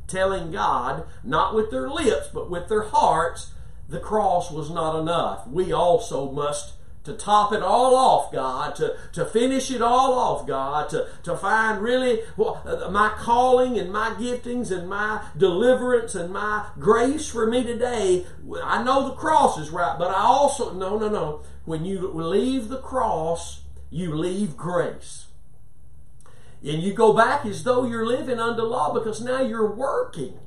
telling 0.07 0.49
God, 0.49 1.03
not 1.21 1.53
with 1.53 1.71
their 1.71 1.89
lips, 1.89 2.29
but 2.33 2.49
with 2.49 2.69
their 2.69 2.83
hearts, 2.83 3.51
the 3.89 3.99
cross 3.99 4.49
was 4.49 4.69
not 4.69 4.97
enough. 4.97 5.45
We 5.45 5.73
also 5.73 6.31
must 6.31 6.75
to 7.03 7.11
top 7.11 7.51
it 7.51 7.61
all 7.61 7.97
off, 7.97 8.31
God, 8.31 8.77
to, 8.77 8.95
to 9.11 9.25
finish 9.25 9.69
it 9.71 9.81
all 9.81 10.13
off, 10.13 10.47
God, 10.47 10.87
to, 10.91 11.09
to 11.23 11.35
find 11.35 11.81
really 11.81 12.21
well, 12.37 12.63
uh, 12.65 12.89
my 12.89 13.09
calling 13.17 13.77
and 13.77 13.91
my 13.91 14.11
giftings 14.11 14.71
and 14.71 14.87
my 14.87 15.21
deliverance 15.37 16.15
and 16.15 16.31
my 16.31 16.67
grace 16.79 17.27
for 17.27 17.45
me 17.45 17.61
today. 17.61 18.25
I 18.63 18.81
know 18.83 19.09
the 19.09 19.15
cross 19.15 19.57
is 19.57 19.69
right, 19.69 19.97
but 19.99 20.11
I 20.11 20.21
also, 20.21 20.71
no, 20.71 20.97
no, 20.97 21.09
no. 21.09 21.41
When 21.65 21.83
you 21.83 22.07
leave 22.07 22.69
the 22.69 22.79
cross, 22.79 23.63
you 23.89 24.15
leave 24.15 24.55
grace. 24.55 25.25
And 26.63 26.81
you 26.81 26.93
go 26.93 27.13
back 27.13 27.45
as 27.45 27.63
though 27.63 27.85
you're 27.85 28.05
living 28.05 28.39
under 28.39 28.63
law 28.63 28.93
because 28.93 29.21
now 29.21 29.41
you're 29.41 29.71
working. 29.71 30.39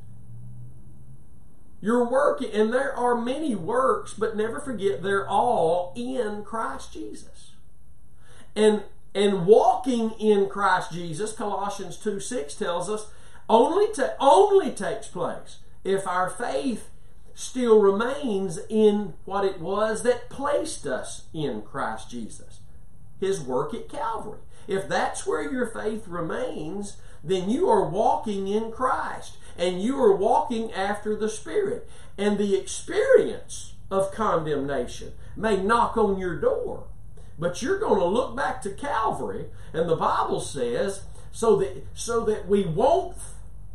You're 1.80 2.08
working, 2.08 2.50
and 2.52 2.73
there 2.73 2.96
are 2.96 3.14
many 3.14 3.54
works, 3.54 4.14
but 4.14 4.37
never 4.37 4.58
forget 4.58 5.02
they're 5.02 5.28
all 5.28 5.92
in 5.94 6.42
Christ 6.42 6.92
Jesus. 6.92 7.52
And 8.54 8.85
and 9.16 9.46
walking 9.46 10.11
in 10.20 10.46
Christ 10.46 10.92
Jesus, 10.92 11.32
Colossians 11.32 11.96
2 11.96 12.20
6 12.20 12.54
tells 12.54 12.90
us, 12.90 13.11
only, 13.49 13.90
ta- 13.90 14.14
only 14.20 14.70
takes 14.70 15.06
place 15.08 15.58
if 15.85 16.06
our 16.06 16.28
faith 16.28 16.90
still 17.35 17.80
remains 17.80 18.58
in 18.68 19.14
what 19.25 19.44
it 19.44 19.58
was 19.58 20.02
that 20.02 20.28
placed 20.28 20.87
us 20.87 21.23
in 21.32 21.62
Christ 21.62 22.11
Jesus. 22.11 22.61
His 23.18 23.40
work 23.40 23.73
at 23.73 23.88
Calvary. 23.88 24.40
If 24.66 24.88
that's 24.88 25.26
where 25.26 25.50
your 25.50 25.66
faith 25.66 26.06
remains, 26.06 26.96
then 27.23 27.50
you 27.50 27.68
are 27.68 27.88
walking 27.88 28.49
in 28.49 28.70
Christ 28.73 29.38
and 29.56 29.82
you 29.82 30.02
are 30.02 30.14
walking 30.14 30.73
after 30.73 31.16
the 31.16 31.28
Spirit. 31.28 31.88
And 32.18 32.38
the 32.38 32.56
experience 32.56 33.75
of 33.90 34.12
condemnation 34.12 35.12
may 35.37 35.56
knock 35.56 35.96
on 35.96 36.18
your 36.18 36.38
door, 36.40 36.85
but 37.38 37.62
you're 37.62 37.78
going 37.78 38.00
to 38.00 38.06
look 38.06 38.35
back 38.35 38.62
to 38.62 38.70
Calvary, 38.70 39.46
and 39.73 39.88
the 39.88 39.96
Bible 39.96 40.40
says, 40.40 41.02
so 41.30 41.56
that 41.56 41.85
so 41.94 42.25
that 42.25 42.49
we 42.49 42.64
won't 42.64 43.16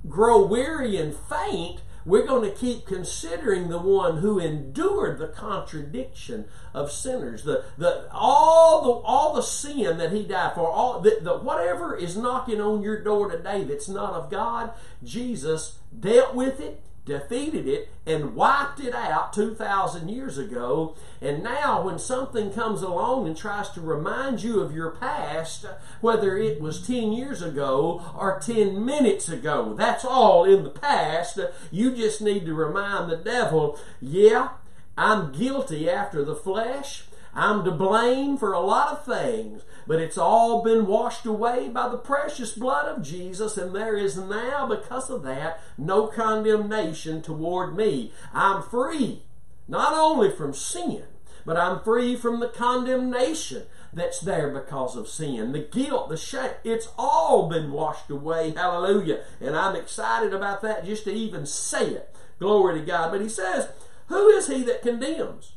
grow 0.10 0.44
weary 0.44 0.98
and 0.98 1.16
faint, 1.16 1.82
we're 2.06 2.26
going 2.26 2.50
to 2.50 2.56
keep 2.56 2.86
considering 2.86 3.70
the 3.70 3.80
one 3.80 4.18
who 4.18 4.40
endured 4.40 5.20
the 5.20 5.28
contradiction 5.28 6.46
of 6.74 6.92
sinners, 6.92 7.44
the, 7.44 7.64
the 7.78 8.08
all 8.12 8.84
the 8.84 8.92
all 9.06 9.34
the 9.36 9.42
sin 9.42 9.98
that 9.98 10.12
he 10.12 10.24
died 10.24 10.54
for, 10.56 10.70
all 10.70 11.00
the, 11.00 11.20
the 11.22 11.38
whatever 11.38 11.96
is 11.96 12.18
knocking 12.18 12.62
on 12.62 12.82
your 12.82 13.04
door 13.04 13.30
today 13.30 13.64
that's 13.64 13.90
not 13.90 14.14
of 14.14 14.30
God, 14.30 14.72
Jesus 15.04 15.80
dealt 15.98 16.34
with 16.36 16.60
it 16.60 16.82
defeated 17.12 17.68
it 17.68 17.90
and 18.06 18.36
wiped 18.36 18.80
it 18.80 18.96
out 18.96 19.34
2,000 19.34 20.08
years 20.08 20.38
ago. 20.38 20.96
And 21.22 21.44
now, 21.44 21.82
when 21.82 22.00
something 22.00 22.52
comes 22.52 22.82
along 22.82 23.28
and 23.28 23.36
tries 23.36 23.70
to 23.72 23.82
remind 23.82 24.42
you 24.42 24.62
of 24.62 24.74
your 24.74 24.92
past, 24.92 25.66
whether 26.00 26.38
it 26.38 26.62
was 26.62 26.86
10 26.86 27.12
years 27.12 27.42
ago 27.42 28.02
or 28.18 28.40
10 28.40 28.84
minutes 28.86 29.28
ago, 29.28 29.74
that's 29.78 30.06
all 30.06 30.46
in 30.46 30.64
the 30.64 30.70
past. 30.70 31.40
You 31.70 31.94
just 31.94 32.22
need 32.22 32.46
to 32.46 32.54
remind 32.54 33.12
the 33.12 33.18
devil, 33.18 33.78
yeah, 34.00 34.50
I'm 34.98 35.34
guilty 35.34 35.90
after 35.90 36.24
the 36.24 36.36
flesh. 36.36 37.04
I'm 37.34 37.64
to 37.64 37.72
blame 37.72 38.38
for 38.38 38.52
a 38.52 38.60
lot 38.60 38.90
of 38.90 39.06
things, 39.06 39.64
but 39.88 40.00
it's 40.00 40.18
all 40.18 40.64
been 40.64 40.88
washed 40.88 41.26
away 41.26 41.70
by 41.70 41.90
the 41.90 41.98
precious 41.98 42.54
blood 42.54 42.88
of 42.88 43.04
Jesus, 43.04 43.58
and 43.58 43.76
there 43.76 43.98
is 43.98 44.18
now, 44.18 44.68
because 44.68 45.10
of 45.10 45.24
that, 45.24 45.62
no 45.78 46.08
condemnation 46.08 47.22
toward 47.22 47.76
me. 47.76 48.12
I'm 48.34 48.62
free, 48.64 49.24
not 49.68 49.94
only 49.94 50.32
from 50.32 50.54
sin, 50.54 51.04
but 51.46 51.58
I'm 51.58 51.82
free 51.82 52.16
from 52.16 52.40
the 52.40 52.48
condemnation 52.48 53.64
that's 53.94 54.20
there 54.20 54.50
because 54.50 54.96
of 54.96 55.08
sin. 55.08 55.52
The 55.52 55.60
guilt, 55.60 56.10
the 56.10 56.18
shame, 56.18 56.52
it's 56.64 56.90
all 56.98 57.50
been 57.50 57.72
washed 57.72 58.10
away. 58.10 58.52
Hallelujah. 58.52 59.24
And 59.40 59.56
I'm 59.56 59.76
excited 59.76 60.34
about 60.34 60.62
that 60.62 60.86
just 60.86 61.04
to 61.06 61.12
even 61.12 61.46
say 61.46 61.88
it. 61.88 62.16
Glory 62.40 62.80
to 62.80 62.86
God. 62.86 63.12
But 63.12 63.22
he 63.22 63.30
says, 63.30 63.70
Who 64.08 64.30
is 64.30 64.48
he 64.48 64.64
that 64.64 64.82
condemns? 64.82 65.54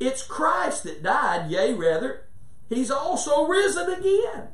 It's 0.00 0.22
Christ 0.22 0.84
that 0.84 1.02
died, 1.02 1.50
yea, 1.50 1.72
rather, 1.72 2.24
he's 2.68 2.90
also 2.90 3.46
risen 3.46 3.90
again. 3.90 4.48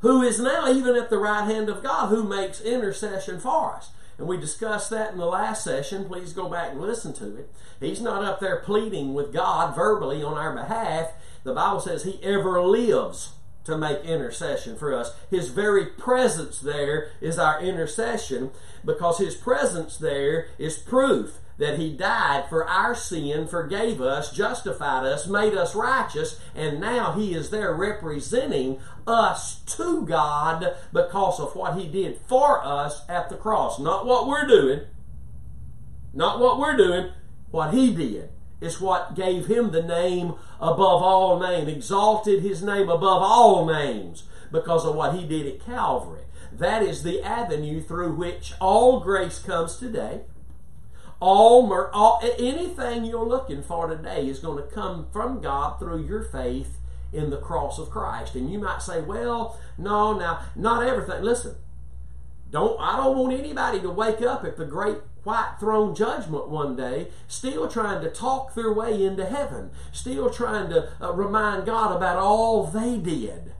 Who 0.00 0.22
is 0.22 0.38
now 0.38 0.70
even 0.70 0.94
at 0.96 1.10
the 1.10 1.18
right 1.18 1.44
hand 1.44 1.68
of 1.68 1.82
God, 1.82 2.08
who 2.08 2.22
makes 2.22 2.60
intercession 2.60 3.40
for 3.40 3.74
us. 3.74 3.90
And 4.16 4.26
we 4.26 4.36
discussed 4.36 4.90
that 4.90 5.12
in 5.12 5.18
the 5.18 5.26
last 5.26 5.62
session. 5.62 6.04
Please 6.04 6.32
go 6.32 6.48
back 6.48 6.72
and 6.72 6.80
listen 6.80 7.12
to 7.14 7.36
it. 7.36 7.52
He's 7.80 8.00
not 8.00 8.24
up 8.24 8.40
there 8.40 8.56
pleading 8.56 9.14
with 9.14 9.32
God 9.32 9.74
verbally 9.74 10.22
on 10.22 10.36
our 10.36 10.52
behalf. 10.52 11.12
The 11.44 11.54
Bible 11.54 11.80
says 11.80 12.02
he 12.02 12.20
ever 12.22 12.60
lives 12.60 13.32
to 13.64 13.78
make 13.78 14.04
intercession 14.04 14.76
for 14.76 14.94
us. 14.94 15.14
His 15.30 15.50
very 15.50 15.86
presence 15.86 16.58
there 16.58 17.10
is 17.20 17.38
our 17.38 17.60
intercession 17.60 18.50
because 18.84 19.18
his 19.18 19.34
presence 19.34 19.96
there 19.96 20.48
is 20.58 20.78
proof 20.78 21.38
that 21.58 21.78
he 21.78 21.92
died 21.92 22.44
for 22.48 22.66
our 22.66 22.94
sin, 22.94 23.46
forgave 23.46 24.00
us, 24.00 24.32
justified 24.32 25.04
us, 25.04 25.26
made 25.26 25.54
us 25.54 25.74
righteous, 25.74 26.40
and 26.54 26.80
now 26.80 27.12
he 27.12 27.34
is 27.34 27.50
there 27.50 27.74
representing 27.74 28.78
us 29.06 29.60
to 29.62 30.06
God 30.06 30.76
because 30.92 31.40
of 31.40 31.56
what 31.56 31.76
he 31.76 31.88
did 31.88 32.20
for 32.26 32.64
us 32.64 33.02
at 33.08 33.28
the 33.28 33.36
cross. 33.36 33.80
Not 33.80 34.06
what 34.06 34.28
we're 34.28 34.46
doing, 34.46 34.82
not 36.14 36.38
what 36.38 36.60
we're 36.60 36.76
doing, 36.76 37.10
what 37.50 37.74
he 37.74 37.92
did 37.92 38.30
is 38.60 38.80
what 38.80 39.16
gave 39.16 39.46
him 39.46 39.72
the 39.72 39.82
name 39.82 40.34
above 40.60 41.02
all 41.02 41.40
names, 41.40 41.68
exalted 41.68 42.42
his 42.42 42.62
name 42.62 42.88
above 42.88 43.22
all 43.22 43.66
names 43.66 44.24
because 44.52 44.84
of 44.84 44.94
what 44.94 45.14
he 45.14 45.24
did 45.24 45.46
at 45.46 45.64
Calvary. 45.64 46.22
That 46.52 46.82
is 46.82 47.02
the 47.02 47.22
avenue 47.22 47.80
through 47.80 48.14
which 48.14 48.54
all 48.60 49.00
grace 49.00 49.40
comes 49.40 49.76
today 49.76 50.22
all, 51.20 51.72
all 51.92 52.20
anything 52.38 53.04
you're 53.04 53.26
looking 53.26 53.62
for 53.62 53.88
today 53.88 54.26
is 54.26 54.38
going 54.38 54.62
to 54.62 54.74
come 54.74 55.06
from 55.12 55.40
God 55.40 55.78
through 55.78 56.06
your 56.06 56.22
faith 56.22 56.78
in 57.12 57.30
the 57.30 57.38
cross 57.38 57.78
of 57.78 57.90
Christ. 57.90 58.34
And 58.34 58.52
you 58.52 58.58
might 58.58 58.82
say, 58.82 59.00
well, 59.00 59.58
no, 59.76 60.16
now, 60.16 60.40
not 60.54 60.86
everything. 60.86 61.22
Listen, 61.22 61.56
don't 62.50 62.80
I 62.80 62.96
don't 62.96 63.18
want 63.18 63.38
anybody 63.38 63.80
to 63.80 63.90
wake 63.90 64.22
up 64.22 64.44
at 64.44 64.56
the 64.56 64.64
great 64.64 64.98
white 65.24 65.56
throne 65.60 65.94
judgment 65.94 66.48
one 66.48 66.76
day, 66.76 67.08
still 67.26 67.68
trying 67.68 68.02
to 68.02 68.10
talk 68.10 68.54
their 68.54 68.72
way 68.72 69.04
into 69.04 69.26
heaven, 69.26 69.70
still 69.92 70.30
trying 70.30 70.70
to 70.70 70.88
uh, 71.02 71.12
remind 71.12 71.66
God 71.66 71.94
about 71.94 72.16
all 72.16 72.66
they 72.66 72.96
did. 72.96 73.52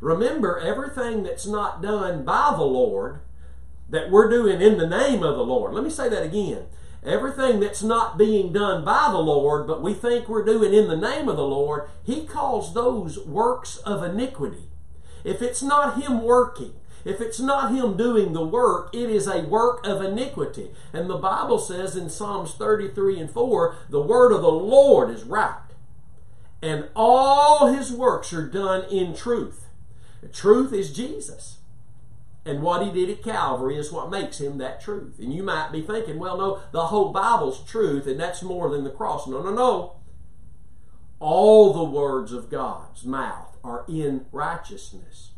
Remember, 0.00 0.58
everything 0.60 1.22
that's 1.22 1.46
not 1.46 1.80
done 1.80 2.24
by 2.24 2.52
the 2.56 2.64
Lord, 2.64 3.20
that 3.88 4.10
we're 4.10 4.28
doing 4.28 4.60
in 4.60 4.76
the 4.76 4.86
name 4.86 5.22
of 5.22 5.36
the 5.36 5.44
Lord. 5.44 5.72
Let 5.72 5.82
me 5.82 5.90
say 5.90 6.08
that 6.08 6.22
again. 6.22 6.66
Everything 7.08 7.58
that's 7.58 7.82
not 7.82 8.18
being 8.18 8.52
done 8.52 8.84
by 8.84 9.08
the 9.10 9.18
Lord, 9.18 9.66
but 9.66 9.82
we 9.82 9.94
think 9.94 10.28
we're 10.28 10.44
doing 10.44 10.74
in 10.74 10.88
the 10.88 10.96
name 10.96 11.26
of 11.26 11.38
the 11.38 11.46
Lord, 11.46 11.88
He 12.04 12.26
calls 12.26 12.74
those 12.74 13.18
works 13.18 13.78
of 13.78 14.02
iniquity. 14.02 14.68
If 15.24 15.40
it's 15.40 15.62
not 15.62 16.02
Him 16.02 16.22
working, 16.22 16.74
if 17.06 17.22
it's 17.22 17.40
not 17.40 17.72
Him 17.72 17.96
doing 17.96 18.34
the 18.34 18.44
work, 18.44 18.94
it 18.94 19.08
is 19.08 19.26
a 19.26 19.44
work 19.44 19.86
of 19.86 20.02
iniquity. 20.02 20.70
And 20.92 21.08
the 21.08 21.16
Bible 21.16 21.58
says 21.58 21.96
in 21.96 22.10
Psalms 22.10 22.52
33 22.52 23.20
and 23.20 23.30
4, 23.30 23.76
the 23.88 24.02
word 24.02 24.30
of 24.30 24.42
the 24.42 24.52
Lord 24.52 25.08
is 25.08 25.24
right, 25.24 25.62
and 26.60 26.90
all 26.94 27.72
His 27.72 27.90
works 27.90 28.34
are 28.34 28.46
done 28.46 28.84
in 28.90 29.14
truth. 29.14 29.64
Truth 30.30 30.74
is 30.74 30.92
Jesus. 30.92 31.56
And 32.48 32.62
what 32.62 32.82
he 32.82 32.90
did 32.90 33.10
at 33.10 33.22
Calvary 33.22 33.76
is 33.76 33.92
what 33.92 34.10
makes 34.10 34.40
him 34.40 34.56
that 34.56 34.80
truth. 34.80 35.18
And 35.18 35.34
you 35.34 35.42
might 35.42 35.70
be 35.70 35.82
thinking, 35.82 36.18
well, 36.18 36.38
no, 36.38 36.62
the 36.72 36.86
whole 36.86 37.12
Bible's 37.12 37.62
truth, 37.62 38.06
and 38.06 38.18
that's 38.18 38.42
more 38.42 38.70
than 38.70 38.84
the 38.84 38.90
cross. 38.90 39.26
No, 39.26 39.42
no, 39.42 39.52
no. 39.52 39.96
All 41.20 41.74
the 41.74 41.84
words 41.84 42.32
of 42.32 42.48
God's 42.48 43.04
mouth 43.04 43.58
are 43.62 43.84
in 43.86 44.24
righteousness. 44.32 45.32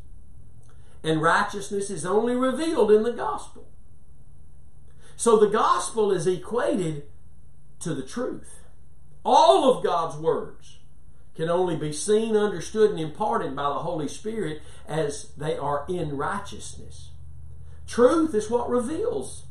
And 1.03 1.21
righteousness 1.21 1.91
is 1.91 2.07
only 2.07 2.37
revealed 2.37 2.93
in 2.93 3.03
the 3.03 3.13
gospel. 3.13 3.67
So 5.17 5.37
the 5.37 5.49
gospel 5.49 6.13
is 6.13 6.29
equated 6.29 7.09
to 7.81 7.93
the 7.93 8.07
truth. 8.07 8.61
All 9.25 9.77
of 9.77 9.83
God's 9.83 10.17
words 10.17 10.79
can 11.35 11.49
only 11.49 11.77
be 11.77 11.93
seen, 11.93 12.37
understood, 12.37 12.91
and 12.91 13.01
imparted 13.01 13.55
by 13.55 13.69
the 13.69 13.81
Holy 13.81 14.09
Spirit 14.09 14.63
as 14.87 15.31
they 15.37 15.57
are 15.57 15.85
in 15.89 16.17
righteousness. 16.17 17.11
Truth 17.87 18.35
is 18.35 18.51
what 18.51 18.69
reveals 18.69 19.45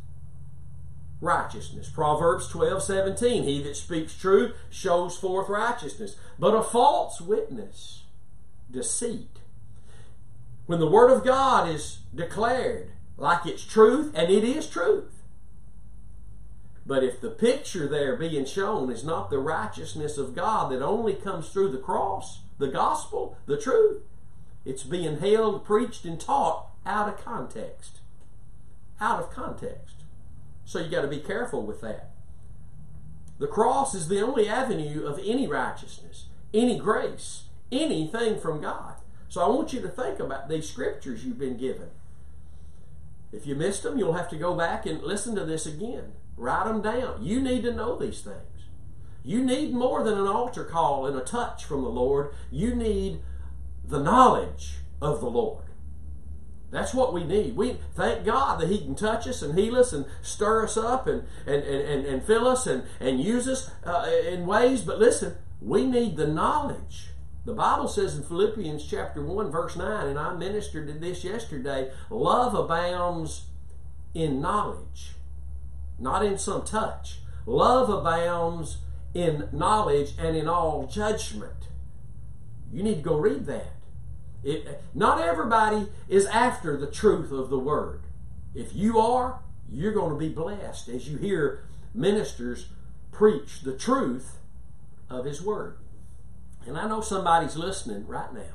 righteousness. 1.22 1.90
Proverbs 1.90 2.48
12 2.48 2.84
17. 2.84 3.44
He 3.44 3.64
that 3.64 3.76
speaks 3.76 4.14
truth 4.14 4.56
shows 4.70 5.18
forth 5.18 5.50
righteousness, 5.50 6.16
but 6.38 6.56
a 6.56 6.64
false 6.64 7.20
witness, 7.20 8.04
deceit. 8.72 9.40
When 10.66 10.80
the 10.80 10.90
Word 10.90 11.12
of 11.12 11.26
God 11.26 11.68
is 11.68 12.00
declared 12.14 12.92
like 13.18 13.46
it's 13.46 13.66
truth, 13.66 14.14
and 14.16 14.32
it 14.32 14.44
is 14.44 14.70
truth, 14.70 15.19
but 16.90 17.04
if 17.04 17.22
the 17.22 17.30
picture 17.30 17.88
there 17.88 18.16
being 18.16 18.46
shown 18.46 18.92
is 18.92 19.04
not 19.04 19.30
the 19.30 19.38
righteousness 19.38 20.18
of 20.18 20.34
God 20.34 20.72
that 20.72 20.82
only 20.82 21.14
comes 21.14 21.50
through 21.50 21.72
the 21.72 21.78
cross, 21.78 22.40
the 22.58 22.68
gospel, 22.68 23.38
the 23.46 23.62
truth, 23.62 24.02
it's 24.66 24.82
being 24.82 25.20
held, 25.20 25.64
preached, 25.64 26.04
and 26.04 26.20
taught 26.20 26.72
out 26.88 27.08
of 27.08 27.24
context. 27.24 28.00
Out 29.00 29.20
of 29.20 29.30
context. 29.30 29.98
So 30.66 30.80
you 30.80 30.90
got 30.90 31.04
to 31.04 31.08
be 31.08 31.20
careful 31.20 31.64
with 31.64 31.80
that. 31.82 32.10
The 33.38 33.46
cross 33.46 33.94
is 33.94 34.08
the 34.08 34.22
only 34.22 34.50
avenue 34.50 35.06
of 35.06 35.20
any 35.20 35.46
righteousness, 35.46 36.26
any 36.56 36.80
grace, 36.80 37.44
anything 37.72 38.40
from 38.40 38.62
God. 38.62 38.96
So 39.28 39.42
I 39.42 39.50
want 39.50 39.74
you 39.74 39.82
to 39.82 39.90
think 39.90 40.20
about 40.20 40.50
these 40.50 40.68
scriptures 40.68 41.24
you've 41.24 41.38
been 41.38 41.58
given. 41.58 41.90
If 43.32 43.46
you 43.46 43.54
missed 43.54 43.84
them, 43.84 44.00
you'll 44.00 44.14
have 44.14 44.30
to 44.30 44.36
go 44.36 44.56
back 44.56 44.88
and 44.88 45.04
listen 45.04 45.36
to 45.36 45.46
this 45.46 45.68
again. 45.68 46.14
Write 46.40 46.68
them 46.68 46.82
down. 46.82 47.22
You 47.22 47.42
need 47.42 47.64
to 47.64 47.74
know 47.74 47.98
these 47.98 48.22
things. 48.22 48.38
You 49.26 49.44
need 49.44 49.74
more 49.74 50.06
than 50.06 50.18
an 50.18 50.26
altar 50.26 50.64
call 50.64 51.06
and 51.06 51.18
a 51.18 51.22
touch 51.22 51.66
from 51.66 51.82
the 51.82 51.90
Lord. 51.90 52.34
You 52.50 52.74
need 52.74 53.20
the 53.86 54.00
knowledge 54.00 54.76
of 55.02 55.20
the 55.20 55.30
Lord. 55.30 55.66
That's 56.72 56.94
what 56.94 57.14
we 57.14 57.26
need. 57.26 57.58
We 57.58 57.80
thank 57.94 58.24
God 58.24 58.62
that 58.62 58.70
He 58.70 58.78
can 58.78 58.96
touch 58.96 59.28
us 59.28 59.42
and 59.42 59.60
heal 59.60 59.76
us 59.76 59.92
and 59.92 60.06
stir 60.22 60.64
us 60.64 60.78
up 60.78 61.08
and, 61.08 61.24
and, 61.46 61.62
and, 61.62 61.82
and, 61.82 62.06
and 62.06 62.24
fill 62.24 62.48
us 62.48 62.66
and, 62.66 62.84
and 63.02 63.22
use 63.22 63.46
us 63.46 63.70
uh, 63.84 64.10
in 64.26 64.46
ways. 64.46 64.82
But 64.82 64.98
listen, 64.98 65.36
we 65.62 65.86
need 65.86 66.16
the 66.16 66.28
knowledge. 66.28 67.10
The 67.44 67.54
Bible 67.54 67.90
says 67.90 68.16
in 68.16 68.24
Philippians 68.24 68.86
chapter 68.86 69.22
1, 69.22 69.52
verse 69.52 69.76
9, 69.76 70.08
and 70.08 70.18
I 70.18 70.34
ministered 70.36 70.88
to 70.88 70.94
this 70.94 71.26
yesterday 71.26 71.92
love 72.10 72.54
abounds 72.54 73.48
in 74.14 74.40
knowledge 74.40 75.16
not 76.00 76.26
in 76.26 76.38
some 76.38 76.64
touch. 76.64 77.20
Love 77.46 77.90
abounds 77.90 78.78
in 79.14 79.50
knowledge 79.52 80.14
and 80.20 80.36
in 80.36 80.48
all 80.48 80.88
judgment. 80.88 81.68
You 82.72 82.84
need 82.84 82.96
to 82.96 83.02
go 83.02 83.18
read 83.18 83.46
that. 83.48 83.74
It, 84.44 84.82
not 84.94 85.20
everybody 85.20 85.88
is 86.08 86.26
after 86.28 86.78
the 86.78 86.88
truth 86.88 87.32
of 87.32 87.50
the 87.50 87.60
word. 87.60 88.02
If 88.56 88.74
you 88.74 89.00
are, 89.00 89.40
you're 89.70 89.94
going 89.94 90.12
to 90.12 90.18
be 90.20 90.30
blessed 90.30 90.88
as 90.90 91.10
you 91.10 91.18
hear 91.18 91.66
ministers 91.94 92.68
preach 93.12 93.62
the 93.62 93.76
truth 93.76 94.38
of 95.10 95.26
his 95.26 95.42
word. 95.42 95.78
And 96.66 96.78
I 96.78 96.88
know 96.88 97.02
somebody's 97.02 97.56
listening 97.56 98.08
right 98.08 98.34
now. 98.34 98.54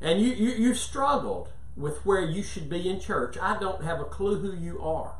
And 0.00 0.20
you, 0.20 0.32
you, 0.32 0.50
you've 0.50 0.78
struggled 0.78 1.48
with 1.76 2.04
where 2.04 2.22
you 2.22 2.42
should 2.42 2.68
be 2.68 2.88
in 2.88 3.00
church. 3.00 3.36
I 3.40 3.58
don't 3.58 3.84
have 3.84 4.00
a 4.00 4.04
clue 4.04 4.38
who 4.38 4.56
you 4.56 4.80
are. 4.82 5.14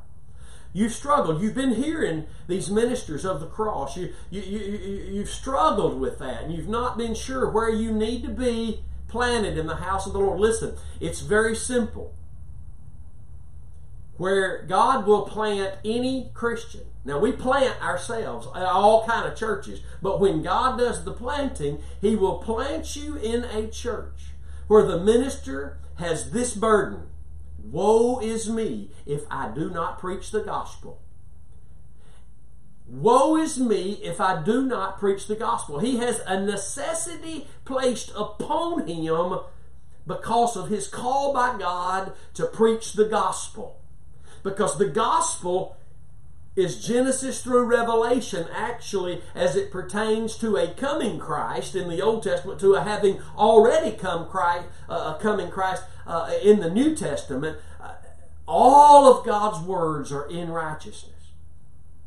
You've 0.73 0.93
struggled. 0.93 1.43
You've 1.43 1.55
been 1.55 1.75
hearing 1.75 2.27
these 2.49 2.71
ministers 2.71 3.25
of 3.25 3.41
the 3.41 3.47
cross. 3.47 3.97
You, 3.97 4.13
you, 4.31 4.41
you, 4.41 5.13
you've 5.13 5.29
struggled 5.29 6.01
with 6.01 6.19
that, 6.19 6.43
and 6.43 6.55
you've 6.55 6.69
not 6.69 6.97
been 6.97 7.15
sure 7.15 7.51
where 7.51 7.69
you 7.69 7.93
need 7.93 8.23
to 8.23 8.31
be 8.31 8.83
planted 9.09 9.59
in 9.59 9.67
the 9.67 9.77
house 9.77 10.07
of 10.07 10.15
the 10.15 10.19
Lord. 10.19 10.41
Listen, 10.41 10.77
it's 10.99 11.21
very 11.21 11.55
simple. 11.55 12.15
Where 14.17 14.63
God 14.63 15.07
will 15.07 15.23
plant 15.23 15.77
any 15.85 16.31
Christian. 16.33 16.83
Now 17.05 17.19
we 17.19 17.33
plant 17.33 17.83
ourselves 17.83 18.47
at 18.55 18.63
all 18.63 19.05
kind 19.07 19.31
of 19.31 19.37
churches, 19.37 19.81
but 20.01 20.21
when 20.21 20.43
God 20.43 20.79
does 20.79 21.05
the 21.05 21.13
planting, 21.13 21.83
He 22.01 22.17
will 22.17 22.39
plant 22.39 22.97
you 22.97 23.17
in 23.17 23.45
a 23.45 23.69
church 23.69 24.31
where 24.69 24.87
the 24.87 25.01
minister 25.01 25.79
has 25.97 26.31
this 26.31 26.55
burden 26.55 27.09
Woe 27.63 28.21
is 28.21 28.49
me 28.49 28.91
if 29.07 29.23
I 29.31 29.49
do 29.49 29.71
not 29.71 29.99
preach 29.99 30.31
the 30.31 30.41
gospel. 30.41 31.01
Woe 32.87 33.37
is 33.37 33.59
me 33.59 33.93
if 34.03 34.21
I 34.21 34.43
do 34.43 34.63
not 34.63 34.99
preach 34.99 35.27
the 35.27 35.37
gospel. 35.37 35.79
He 35.79 35.97
has 35.97 36.21
a 36.27 36.41
necessity 36.41 37.47
placed 37.65 38.11
upon 38.17 38.87
him 38.87 39.39
because 40.07 40.57
of 40.57 40.69
his 40.69 40.89
call 40.89 41.33
by 41.33 41.57
God 41.59 42.13
to 42.35 42.47
preach 42.47 42.95
the 42.95 43.07
gospel. 43.07 43.81
Because 44.43 44.77
the 44.77 44.89
gospel 44.89 45.77
is 46.55 46.85
Genesis 46.85 47.43
through 47.43 47.65
Revelation 47.65 48.47
actually 48.53 49.23
as 49.35 49.57
it 49.57 49.71
pertains 49.71 50.37
to 50.37 50.57
a 50.57 50.69
coming 50.69 51.19
Christ 51.19 51.75
in 51.75 51.89
the 51.89 52.03
Old 52.03 52.23
Testament, 52.23 52.61
to 52.61 52.75
a 52.75 52.83
having 52.83 53.21
already 53.37 53.97
come 53.97 54.27
Christ, 54.27 54.67
uh, 54.89 55.15
coming 55.19 55.51
Christ 55.51 55.85
uh, 56.07 56.31
in 56.43 56.61
the 56.61 56.71
New 56.71 56.95
Testament. 56.95 57.59
Uh, 57.81 57.95
all 58.47 59.07
of 59.07 59.25
God's 59.25 59.65
words 59.67 60.13
are 60.13 60.29
in 60.29 60.51
righteousness. 60.51 61.13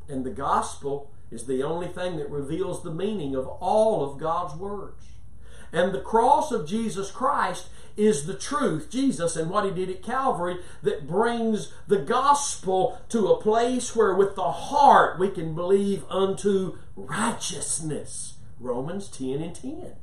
And 0.08 0.23
the 0.23 0.31
gospel 0.31 1.12
is 1.31 1.47
the 1.47 1.63
only 1.63 1.88
thing 1.88 2.17
that 2.17 2.29
reveals 2.29 2.84
the 2.84 2.93
meaning 2.93 3.36
of 3.36 3.47
all 3.47 4.03
of 4.03 4.19
God's 4.19 4.55
words. 4.55 5.08
And 5.73 5.91
the 5.91 6.01
cross 6.01 6.51
of 6.51 6.67
Jesus 6.67 7.10
Christ 7.10 7.67
is 7.97 8.25
the 8.25 8.34
truth, 8.34 8.89
Jesus 8.89 9.36
and 9.36 9.49
what 9.49 9.65
he 9.65 9.71
did 9.71 9.89
at 9.89 10.03
Calvary, 10.03 10.58
that 10.84 11.08
brings 11.08 11.71
the 11.88 11.97
gospel 11.97 12.99
to 13.10 13.27
a 13.27 13.41
place 13.41 13.95
where 13.95 14.13
with 14.15 14.36
the 14.36 14.51
heart 14.51 15.19
we 15.19 15.29
can 15.29 15.55
believe 15.55 16.03
unto 16.10 16.77
righteousness. 16.95 18.34
Romans 18.60 19.08
10 19.10 19.41
and 19.41 19.55
10. 19.55 19.93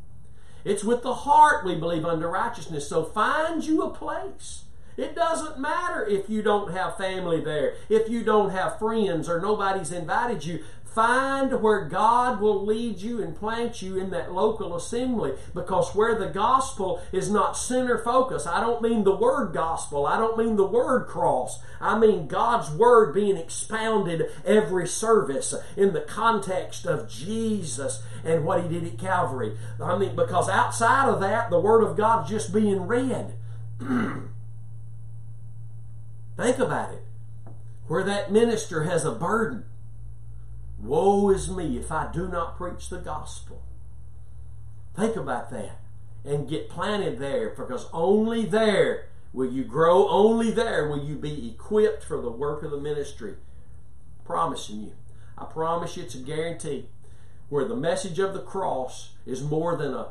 It's 0.64 0.84
with 0.84 1.02
the 1.02 1.14
heart 1.14 1.64
we 1.64 1.74
believe 1.74 2.04
unto 2.04 2.26
righteousness. 2.26 2.88
So 2.88 3.04
find 3.04 3.64
you 3.64 3.82
a 3.82 3.90
place. 3.90 4.64
It 4.96 5.14
doesn't 5.14 5.58
matter 5.58 6.04
if 6.06 6.28
you 6.28 6.42
don't 6.42 6.72
have 6.72 6.98
family 6.98 7.40
there, 7.40 7.76
if 7.88 8.10
you 8.10 8.22
don't 8.22 8.50
have 8.50 8.78
friends 8.78 9.28
or 9.28 9.40
nobody's 9.40 9.90
invited 9.90 10.44
you. 10.44 10.62
Find 10.94 11.62
where 11.62 11.86
God 11.88 12.38
will 12.40 12.66
lead 12.66 13.00
you 13.00 13.22
and 13.22 13.34
plant 13.34 13.80
you 13.80 13.98
in 13.98 14.10
that 14.10 14.32
local 14.32 14.76
assembly 14.76 15.32
because 15.54 15.94
where 15.94 16.18
the 16.18 16.26
gospel 16.26 17.00
is 17.12 17.30
not 17.30 17.56
center 17.56 17.96
focus, 17.96 18.46
I 18.46 18.60
don't 18.60 18.82
mean 18.82 19.04
the 19.04 19.16
word 19.16 19.54
gospel, 19.54 20.06
I 20.06 20.18
don't 20.18 20.36
mean 20.36 20.56
the 20.56 20.66
word 20.66 21.06
cross, 21.06 21.62
I 21.80 21.98
mean 21.98 22.26
God's 22.26 22.70
word 22.70 23.14
being 23.14 23.38
expounded 23.38 24.26
every 24.44 24.86
service 24.86 25.54
in 25.78 25.94
the 25.94 26.02
context 26.02 26.84
of 26.84 27.08
Jesus 27.08 28.02
and 28.22 28.44
what 28.44 28.62
he 28.62 28.68
did 28.68 28.84
at 28.84 28.98
Calvary. 28.98 29.56
I 29.82 29.96
mean, 29.96 30.14
because 30.14 30.50
outside 30.50 31.08
of 31.08 31.20
that, 31.20 31.48
the 31.48 31.60
word 31.60 31.82
of 31.82 31.96
God 31.96 32.28
just 32.28 32.52
being 32.52 32.82
read. 32.82 33.32
Think 36.36 36.58
about 36.58 36.92
it. 36.92 37.02
Where 37.86 38.04
that 38.04 38.30
minister 38.30 38.84
has 38.84 39.06
a 39.06 39.12
burden 39.12 39.64
Woe 40.82 41.30
is 41.30 41.48
me 41.48 41.78
if 41.78 41.92
I 41.92 42.10
do 42.12 42.26
not 42.26 42.56
preach 42.56 42.88
the 42.88 42.98
gospel. 42.98 43.62
Think 44.96 45.16
about 45.16 45.50
that 45.50 45.78
and 46.24 46.48
get 46.48 46.68
planted 46.68 47.18
there 47.18 47.50
because 47.50 47.88
only 47.92 48.44
there 48.44 49.08
will 49.32 49.50
you 49.50 49.64
grow, 49.64 50.08
only 50.08 50.50
there 50.50 50.88
will 50.88 51.02
you 51.02 51.14
be 51.16 51.48
equipped 51.48 52.04
for 52.04 52.20
the 52.20 52.30
work 52.30 52.62
of 52.62 52.72
the 52.72 52.80
ministry. 52.80 53.34
Promising 54.24 54.82
you. 54.82 54.92
I 55.38 55.44
promise 55.44 55.96
you 55.96 56.02
it's 56.02 56.14
a 56.14 56.18
guarantee. 56.18 56.88
Where 57.48 57.64
the 57.64 57.76
message 57.76 58.18
of 58.18 58.34
the 58.34 58.40
cross 58.40 59.12
is 59.24 59.42
more 59.42 59.76
than 59.76 59.94
a 59.94 60.08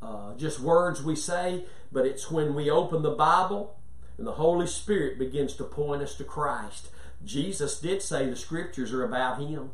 uh, 0.00 0.34
just 0.36 0.60
words 0.60 1.02
we 1.02 1.16
say, 1.16 1.64
but 1.90 2.06
it's 2.06 2.30
when 2.30 2.54
we 2.54 2.70
open 2.70 3.02
the 3.02 3.10
Bible 3.10 3.76
and 4.16 4.26
the 4.26 4.32
Holy 4.32 4.66
Spirit 4.66 5.18
begins 5.18 5.54
to 5.54 5.64
point 5.64 6.02
us 6.02 6.14
to 6.16 6.24
Christ. 6.24 6.90
Jesus 7.24 7.80
did 7.80 8.02
say 8.02 8.28
the 8.28 8.36
scriptures 8.36 8.92
are 8.92 9.04
about 9.04 9.40
Him. 9.40 9.70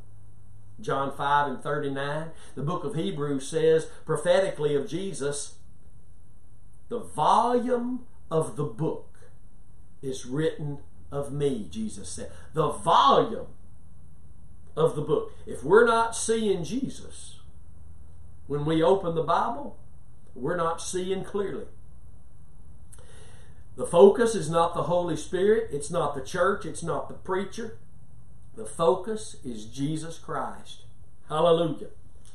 John 0.81 1.17
5 1.17 1.49
and 1.49 1.63
39. 1.63 2.31
The 2.55 2.63
book 2.63 2.85
of 2.85 2.95
Hebrews 2.95 3.47
says 3.47 3.87
prophetically 4.05 4.75
of 4.75 4.89
Jesus, 4.89 5.55
the 6.89 7.01
volume 7.01 8.07
of 8.31 8.57
the 8.57 8.65
book 8.65 9.19
is 10.03 10.27
written 10.27 10.79
of 11.11 11.33
me, 11.33 11.69
Jesus 11.71 12.09
said. 12.09 12.31
The 12.53 12.71
volume 12.71 13.47
of 14.77 14.97
the 14.97 15.03
book. 15.03 15.33
If 15.47 15.63
we're 15.63 15.87
not 15.87 16.17
seeing 16.17 16.65
Jesus 16.65 17.37
when 18.47 18.65
we 18.65 18.83
open 18.83 19.15
the 19.15 19.23
Bible, 19.23 19.79
we're 20.35 20.57
not 20.57 20.83
seeing 20.83 21.25
clearly. 21.25 21.67
The 23.77 23.87
focus 23.87 24.35
is 24.35 24.51
not 24.51 24.75
the 24.75 24.85
Holy 24.85 25.17
Spirit, 25.17 25.71
it's 25.73 25.91
not 25.91 26.15
the 26.15 26.21
church, 26.21 26.65
it's 26.65 26.83
not 26.83 27.09
the 27.09 27.15
preacher, 27.15 27.79
the 28.57 28.65
focus 28.65 29.37
is 29.45 29.67
Jesus 29.67 30.19
Christ. 30.19 30.83
Hallelujah. 31.29 31.89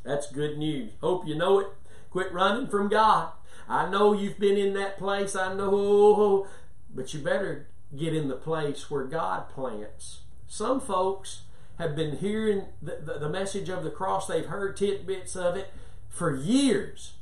That's 0.04 0.32
good 0.32 0.58
news. 0.58 0.92
Hope 1.02 1.28
you 1.28 1.36
know 1.36 1.60
it. 1.60 1.68
Quit 2.10 2.34
running 2.34 2.68
from 2.68 2.90
God. 2.90 3.30
I 3.68 3.90
know 3.90 4.14
you've 4.14 4.40
been 4.40 4.58
in 4.58 4.74
that 4.74 4.98
place. 4.98 5.36
I 5.36 5.54
know. 5.54 6.48
But 6.94 7.14
you 7.14 7.20
better 7.22 7.68
get 7.96 8.16
in 8.16 8.28
the 8.28 8.36
place 8.36 8.90
where 8.90 9.06
God 9.06 9.50
plants. 9.50 10.22
Some 10.48 10.80
folks 10.80 11.44
have 11.78 11.96
been 11.96 12.18
hearing 12.18 12.66
the, 12.82 13.00
the, 13.04 13.20
the 13.20 13.30
message 13.30 13.70
of 13.70 13.84
the 13.84 13.90
cross, 13.90 14.28
they've 14.28 14.46
heard 14.46 14.76
tidbits 14.76 15.36
of 15.36 15.56
it 15.56 15.72
for 16.10 16.36
years. 16.36 17.14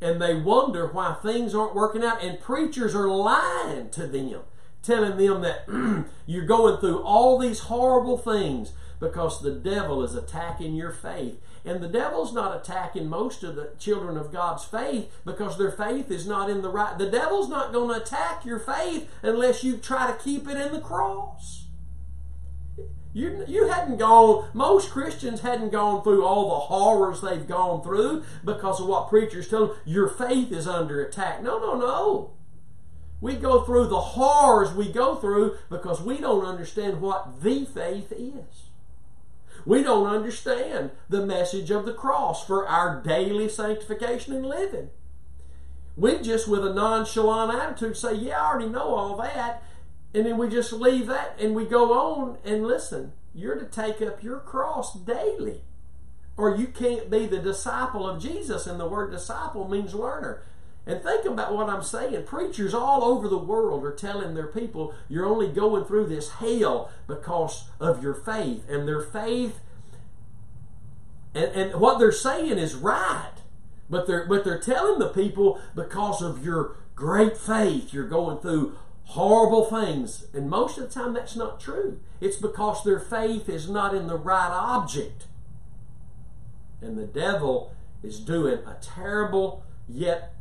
And 0.00 0.20
they 0.20 0.34
wonder 0.34 0.86
why 0.86 1.14
things 1.14 1.54
aren't 1.54 1.74
working 1.74 2.04
out. 2.04 2.22
And 2.22 2.38
preachers 2.38 2.94
are 2.94 3.08
lying 3.08 3.88
to 3.90 4.06
them, 4.06 4.42
telling 4.86 5.16
them 5.16 5.42
that 5.42 6.06
you're 6.26 6.44
going 6.44 6.78
through 6.78 7.02
all 7.02 7.38
these 7.38 7.60
horrible 7.60 8.16
things 8.16 8.72
because 9.00 9.42
the 9.42 9.52
devil 9.52 10.02
is 10.02 10.14
attacking 10.14 10.74
your 10.74 10.92
faith. 10.92 11.40
And 11.64 11.82
the 11.82 11.88
devil's 11.88 12.32
not 12.32 12.56
attacking 12.56 13.08
most 13.08 13.42
of 13.42 13.56
the 13.56 13.70
children 13.78 14.16
of 14.16 14.32
God's 14.32 14.64
faith 14.64 15.12
because 15.24 15.58
their 15.58 15.72
faith 15.72 16.10
is 16.12 16.26
not 16.26 16.48
in 16.48 16.62
the 16.62 16.70
right. 16.70 16.96
The 16.96 17.10
devil's 17.10 17.48
not 17.48 17.72
going 17.72 17.88
to 17.88 18.00
attack 18.00 18.44
your 18.44 18.60
faith 18.60 19.10
unless 19.22 19.64
you 19.64 19.76
try 19.76 20.06
to 20.06 20.16
keep 20.16 20.48
it 20.48 20.56
in 20.56 20.72
the 20.72 20.80
cross. 20.80 21.64
You, 23.12 23.44
you 23.48 23.68
hadn't 23.68 23.96
gone, 23.96 24.50
most 24.52 24.90
Christians 24.90 25.40
hadn't 25.40 25.72
gone 25.72 26.04
through 26.04 26.24
all 26.24 26.50
the 26.50 26.66
horrors 26.66 27.22
they've 27.22 27.48
gone 27.48 27.82
through 27.82 28.24
because 28.44 28.78
of 28.78 28.86
what 28.86 29.08
preachers 29.08 29.48
tell 29.48 29.68
them. 29.68 29.76
Your 29.86 30.06
faith 30.06 30.52
is 30.52 30.68
under 30.68 31.02
attack. 31.02 31.42
No, 31.42 31.58
no, 31.58 31.76
no. 31.76 32.35
We 33.20 33.36
go 33.36 33.62
through 33.62 33.88
the 33.88 34.00
horrors 34.00 34.74
we 34.74 34.92
go 34.92 35.16
through 35.16 35.56
because 35.70 36.02
we 36.02 36.18
don't 36.18 36.44
understand 36.44 37.00
what 37.00 37.42
the 37.42 37.64
faith 37.64 38.12
is. 38.12 38.66
We 39.64 39.82
don't 39.82 40.06
understand 40.06 40.92
the 41.08 41.24
message 41.24 41.70
of 41.70 41.86
the 41.86 41.92
cross 41.92 42.44
for 42.46 42.68
our 42.68 43.02
daily 43.02 43.48
sanctification 43.48 44.34
and 44.34 44.46
living. 44.46 44.90
We 45.96 46.20
just, 46.20 46.46
with 46.46 46.64
a 46.64 46.72
nonchalant 46.72 47.54
attitude, 47.54 47.96
say, 47.96 48.14
Yeah, 48.14 48.40
I 48.40 48.46
already 48.46 48.68
know 48.68 48.94
all 48.94 49.16
that. 49.16 49.62
And 50.14 50.24
then 50.24 50.38
we 50.38 50.48
just 50.48 50.72
leave 50.72 51.06
that 51.08 51.36
and 51.40 51.54
we 51.54 51.64
go 51.64 51.92
on 51.92 52.38
and 52.44 52.66
listen. 52.66 53.12
You're 53.34 53.56
to 53.56 53.66
take 53.66 54.00
up 54.00 54.22
your 54.22 54.40
cross 54.40 54.94
daily. 54.94 55.62
Or 56.36 56.54
you 56.54 56.66
can't 56.68 57.10
be 57.10 57.26
the 57.26 57.38
disciple 57.38 58.08
of 58.08 58.22
Jesus, 58.22 58.66
and 58.66 58.78
the 58.78 58.86
word 58.86 59.10
disciple 59.10 59.66
means 59.68 59.94
learner. 59.94 60.42
And 60.86 61.02
think 61.02 61.24
about 61.24 61.52
what 61.52 61.68
I'm 61.68 61.82
saying. 61.82 62.22
Preachers 62.24 62.72
all 62.72 63.02
over 63.02 63.28
the 63.28 63.36
world 63.36 63.84
are 63.84 63.92
telling 63.92 64.34
their 64.34 64.46
people 64.46 64.94
you're 65.08 65.26
only 65.26 65.48
going 65.48 65.84
through 65.84 66.06
this 66.06 66.30
hell 66.30 66.90
because 67.08 67.64
of 67.80 68.02
your 68.02 68.14
faith. 68.14 68.64
And 68.68 68.86
their 68.86 69.00
faith, 69.02 69.58
and, 71.34 71.52
and 71.52 71.80
what 71.80 71.98
they're 71.98 72.12
saying 72.12 72.58
is 72.58 72.74
right. 72.74 73.32
But 73.90 74.06
they're, 74.06 74.26
but 74.26 74.44
they're 74.44 74.60
telling 74.60 75.00
the 75.00 75.08
people 75.08 75.60
because 75.74 76.22
of 76.22 76.44
your 76.44 76.76
great 76.94 77.36
faith, 77.36 77.92
you're 77.92 78.08
going 78.08 78.38
through 78.38 78.76
horrible 79.04 79.64
things. 79.64 80.26
And 80.32 80.48
most 80.48 80.78
of 80.78 80.88
the 80.88 81.00
time, 81.00 81.14
that's 81.14 81.36
not 81.36 81.60
true. 81.60 82.00
It's 82.20 82.36
because 82.36 82.84
their 82.84 83.00
faith 83.00 83.48
is 83.48 83.68
not 83.68 83.94
in 83.94 84.06
the 84.06 84.16
right 84.16 84.50
object. 84.50 85.26
And 86.80 86.96
the 86.96 87.06
devil 87.06 87.74
is 88.02 88.20
doing 88.20 88.58
a 88.66 88.76
terrible 88.80 89.64
yet 89.88 90.35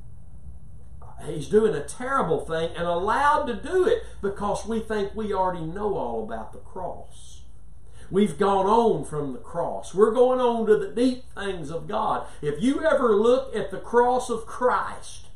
he's 1.23 1.47
doing 1.47 1.73
a 1.73 1.83
terrible 1.83 2.39
thing 2.39 2.71
and 2.75 2.87
allowed 2.87 3.45
to 3.45 3.55
do 3.55 3.85
it 3.85 4.03
because 4.21 4.65
we 4.65 4.79
think 4.79 5.15
we 5.15 5.33
already 5.33 5.65
know 5.65 5.95
all 5.95 6.23
about 6.23 6.53
the 6.53 6.59
cross. 6.59 7.41
We've 8.11 8.37
gone 8.37 8.67
on 8.67 9.03
from 9.05 9.33
the 9.33 9.39
cross. 9.39 9.95
We're 9.95 10.11
going 10.11 10.39
on 10.39 10.67
to 10.67 10.77
the 10.77 10.89
deep 10.89 11.23
things 11.33 11.71
of 11.71 11.87
God. 11.87 12.27
If 12.41 12.61
you 12.61 12.83
ever 12.83 13.15
look 13.15 13.55
at 13.55 13.71
the 13.71 13.79
cross 13.79 14.29
of 14.29 14.45
Christ 14.45 15.27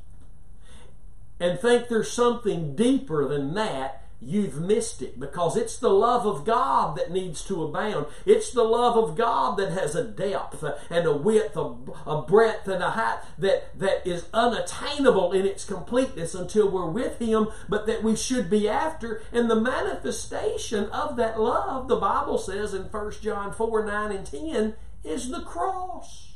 and 1.40 1.60
think 1.60 1.88
there's 1.88 2.12
something 2.12 2.76
deeper 2.76 3.28
than 3.28 3.54
that, 3.56 4.04
you've 4.22 4.60
missed 4.60 5.02
it 5.02 5.20
because 5.20 5.56
it's 5.56 5.78
the 5.78 5.90
love 5.90 6.26
of 6.26 6.46
God 6.46 6.98
that 6.98 7.12
needs 7.12 7.42
to 7.46 7.64
abound. 7.64 8.08
It's 8.26 8.52
the 8.52 8.64
love 8.64 8.98
of 8.98 9.16
God 9.16 9.58
that 9.58 9.72
has 9.72 9.96
a 9.96 10.04
depth 10.04 10.64
and 10.90 11.06
a 11.06 11.16
width, 11.16 11.56
a, 11.56 11.76
a 12.06 12.22
breadth 12.22 12.68
and 12.68 12.84
a 12.84 12.92
height 12.92 13.20
that, 13.38 13.80
that 13.80 14.06
is 14.06 14.26
unattainable 14.34 15.32
in 15.32 15.46
its 15.46 15.64
completeness 15.64 16.36
until 16.36 16.70
we're 16.70 16.90
with 16.90 17.20
Him, 17.20 17.48
but 17.70 17.88
that 17.88 18.04
we 18.04 18.16
should 18.16 18.50
be 18.50 18.68
after. 18.68 19.22
And 19.32 19.50
the 19.50 19.60
manifestation 19.60 20.86
of 20.86 21.16
that 21.16 21.40
love, 21.40 21.88
the 21.88 21.96
Bible 21.96 22.38
says 22.38 22.74
in 22.74 22.84
1 22.84 23.12
John 23.22 23.54
4 23.54 23.86
9 23.86 24.12
and 24.12 24.26
10, 24.26 24.76
is 25.04 25.30
the 25.30 25.42
cross. 25.42 26.34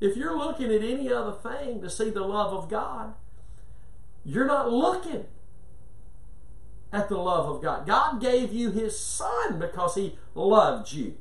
If 0.00 0.16
you're 0.16 0.36
looking 0.36 0.72
at 0.72 0.82
any 0.82 1.12
other 1.12 1.32
thing 1.32 1.82
to 1.82 1.90
see 1.90 2.10
the 2.10 2.24
love 2.24 2.52
of 2.52 2.70
God, 2.70 3.14
you're 4.24 4.46
not 4.46 4.72
looking 4.72 5.26
at 6.92 7.08
the 7.08 7.16
love 7.16 7.48
of 7.48 7.62
God. 7.62 7.86
God 7.86 8.20
gave 8.20 8.52
you 8.52 8.70
His 8.70 8.98
Son 8.98 9.58
because 9.58 9.94
He 9.94 10.18
loved 10.34 10.92
you. 10.92 11.14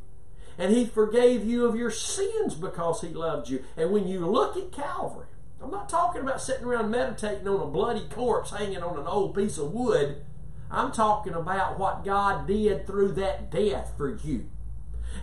And 0.58 0.76
He 0.76 0.86
forgave 0.86 1.46
you 1.46 1.66
of 1.66 1.76
your 1.76 1.92
sins 1.92 2.56
because 2.56 3.02
He 3.02 3.10
loved 3.10 3.50
you. 3.50 3.64
And 3.78 3.92
when 3.92 4.08
you 4.08 4.28
look 4.28 4.58
at 4.58 4.72
Calvary, 4.72 5.28
I'm 5.62 5.72
not 5.72 5.90
talking 5.90 6.22
about 6.22 6.42
sitting 6.42 6.66
around 6.66 6.92
meditating 6.92 7.48
on 7.48 7.62
a 7.62 7.68
bloody 7.68 8.08
corpse 8.10 8.52
hanging 8.52 8.84
on 8.84 8.98
an 8.98 9.08
old 9.08 9.36
piece 9.36 9.58
of 9.58 9.72
wood. 9.72 10.24
I'm 10.70 10.92
talking 10.92 11.34
about 11.34 11.80
what 11.80 12.04
God 12.04 12.48
did 12.48 12.86
through 12.86 13.14
that 13.14 13.52
death 13.52 13.94
for 13.98 14.16
you. 14.16 14.50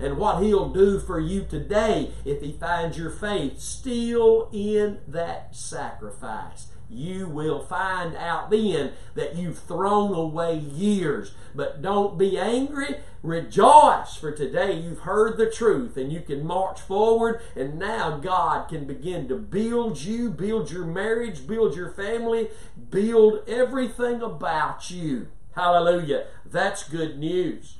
And 0.00 0.16
what 0.16 0.42
He'll 0.42 0.68
do 0.68 1.00
for 1.00 1.18
you 1.18 1.44
today 1.44 2.12
if 2.24 2.40
He 2.40 2.52
finds 2.52 2.96
your 2.96 3.10
faith 3.10 3.58
still 3.58 4.48
in 4.52 4.98
that 5.08 5.56
sacrifice 5.56 6.68
you 6.90 7.28
will 7.28 7.60
find 7.60 8.16
out 8.16 8.50
then 8.50 8.92
that 9.14 9.36
you've 9.36 9.58
thrown 9.58 10.14
away 10.14 10.56
years. 10.56 11.32
But 11.54 11.82
don't 11.82 12.18
be 12.18 12.38
angry. 12.38 12.96
Rejoice, 13.22 14.14
for 14.16 14.32
today 14.32 14.72
you've 14.72 15.00
heard 15.00 15.36
the 15.36 15.50
truth 15.50 15.96
and 15.96 16.12
you 16.12 16.20
can 16.20 16.46
march 16.46 16.80
forward. 16.80 17.40
And 17.56 17.78
now 17.78 18.16
God 18.16 18.68
can 18.68 18.86
begin 18.86 19.28
to 19.28 19.36
build 19.36 20.00
you, 20.00 20.30
build 20.30 20.70
your 20.70 20.86
marriage, 20.86 21.46
build 21.46 21.76
your 21.76 21.90
family, 21.90 22.48
build 22.90 23.46
everything 23.48 24.22
about 24.22 24.90
you. 24.90 25.28
Hallelujah. 25.54 26.26
That's 26.46 26.88
good 26.88 27.18
news. 27.18 27.78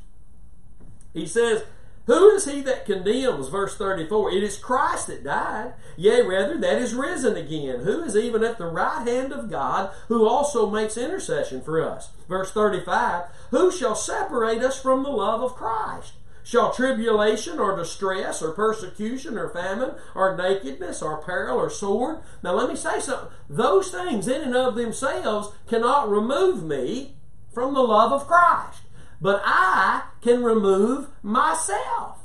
He 1.15 1.27
says, 1.27 1.65
who 2.09 2.31
is 2.31 2.47
he 2.47 2.63
that 2.63 2.87
condemns? 2.87 3.49
Verse 3.49 3.77
34. 3.77 4.33
It 4.33 4.43
is 4.43 4.57
Christ 4.57 5.09
that 5.09 5.23
died, 5.23 5.75
yea, 5.95 6.23
rather, 6.23 6.57
that 6.57 6.81
is 6.81 6.95
risen 6.95 7.37
again, 7.37 7.81
who 7.81 8.03
is 8.03 8.17
even 8.17 8.43
at 8.43 8.57
the 8.57 8.65
right 8.65 9.07
hand 9.07 9.31
of 9.31 9.51
God, 9.51 9.93
who 10.09 10.27
also 10.27 10.71
makes 10.71 10.97
intercession 10.97 11.61
for 11.61 11.83
us. 11.83 12.09
Verse 12.27 12.51
35. 12.51 13.25
Who 13.51 13.71
shall 13.71 13.95
separate 13.95 14.63
us 14.63 14.81
from 14.81 15.03
the 15.03 15.11
love 15.11 15.43
of 15.43 15.55
Christ? 15.55 16.15
Shall 16.43 16.73
tribulation 16.73 17.59
or 17.59 17.77
distress 17.77 18.41
or 18.41 18.53
persecution 18.53 19.37
or 19.37 19.51
famine 19.51 19.91
or 20.15 20.35
nakedness 20.35 21.03
or 21.03 21.19
peril 21.19 21.59
or 21.59 21.69
sword? 21.69 22.21
Now 22.43 22.55
let 22.55 22.71
me 22.71 22.77
say 22.77 23.01
something. 23.01 23.29
Those 23.51 23.91
things 23.91 24.27
in 24.27 24.41
and 24.41 24.57
of 24.57 24.77
themselves 24.77 25.55
cannot 25.67 26.09
remove 26.09 26.65
me 26.65 27.17
from 27.53 27.75
the 27.75 27.83
love 27.83 28.13
of 28.13 28.27
Christ 28.27 28.81
but 29.21 29.43
I 29.45 30.03
can 30.21 30.43
remove 30.43 31.09
myself. 31.23 32.19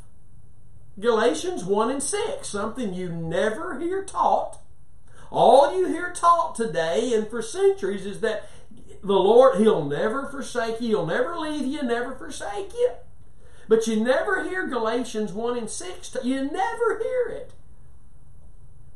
Galatians 1.00 1.64
1 1.64 1.90
and 1.90 2.04
6, 2.04 2.48
something 2.48 2.94
you 2.94 3.10
never 3.10 3.80
hear 3.80 4.04
taught. 4.04 4.60
All 5.32 5.76
you 5.76 5.88
hear 5.88 6.12
taught 6.12 6.56
today 6.56 7.14
and 7.16 7.28
for 7.28 7.42
centuries 7.42 8.06
is 8.06 8.20
that 8.20 8.48
the 9.04 9.14
Lord, 9.14 9.60
He'll 9.60 9.84
never 9.84 10.28
forsake 10.28 10.80
you, 10.80 10.90
He'll 10.90 11.06
never 11.08 11.38
leave 11.38 11.66
you, 11.66 11.82
never 11.82 12.14
forsake 12.14 12.74
you. 12.74 12.92
But 13.68 13.88
you 13.88 14.04
never 14.04 14.44
hear 14.44 14.68
Galatians 14.68 15.34
1 15.34 15.58
and 15.58 15.70
6. 15.70 16.18
You 16.24 16.44
never 16.44 17.00
hear 17.02 17.28
it. 17.30 17.54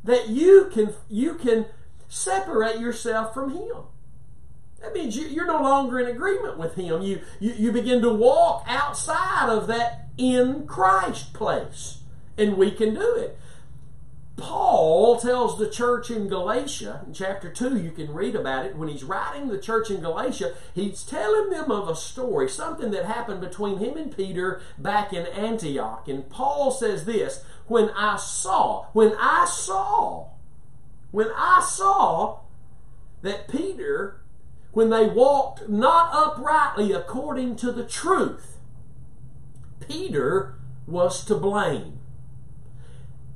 That 0.03 0.29
you 0.29 0.69
can, 0.71 0.93
you 1.09 1.33
can 1.33 1.65
separate 2.07 2.79
yourself 2.79 3.33
from 3.33 3.51
Him. 3.51 3.77
That 4.81 4.93
means 4.93 5.17
you, 5.17 5.41
are 5.41 5.47
no 5.47 5.61
longer 5.61 5.99
in 5.99 6.07
agreement 6.07 6.57
with 6.57 6.75
Him. 6.75 7.01
You, 7.01 7.21
you, 7.39 7.53
you 7.53 7.71
begin 7.71 8.01
to 8.01 8.13
walk 8.13 8.63
outside 8.67 9.49
of 9.49 9.67
that 9.67 10.07
in 10.17 10.67
Christ 10.67 11.33
place. 11.33 11.99
And 12.37 12.57
we 12.57 12.71
can 12.71 12.93
do 12.93 13.15
it. 13.15 13.37
Paul 14.37 15.19
tells 15.19 15.57
the 15.57 15.67
church 15.67 16.11
in 16.11 16.27
Galatia, 16.27 17.01
in 17.07 17.13
chapter 17.13 17.51
2, 17.51 17.81
you 17.81 17.89
can 17.89 18.13
read 18.13 18.35
about 18.35 18.67
it. 18.67 18.75
When 18.75 18.87
he's 18.87 19.03
writing 19.03 19.47
the 19.47 19.57
church 19.57 19.89
in 19.89 19.99
Galatia, 19.99 20.53
he's 20.75 21.01
telling 21.01 21.49
them 21.49 21.71
of 21.71 21.89
a 21.89 21.95
story, 21.95 22.47
something 22.47 22.91
that 22.91 23.05
happened 23.05 23.41
between 23.41 23.79
him 23.79 23.97
and 23.97 24.15
Peter 24.15 24.61
back 24.77 25.11
in 25.11 25.25
Antioch. 25.25 26.07
And 26.07 26.29
Paul 26.29 26.69
says 26.69 27.05
this 27.05 27.43
When 27.65 27.89
I 27.89 28.17
saw, 28.17 28.85
when 28.93 29.13
I 29.19 29.45
saw, 29.45 30.27
when 31.09 31.29
I 31.35 31.65
saw 31.67 32.41
that 33.23 33.47
Peter 33.47 34.21
when 34.77 34.91
they 34.91 35.07
walked 35.07 35.67
not 35.67 36.13
uprightly 36.13 36.91
according 36.91 37.55
to 37.55 37.71
the 37.71 37.83
truth. 37.83 38.57
Peter 39.79 40.53
was 40.85 41.25
to 41.25 41.33
blame. 41.33 41.97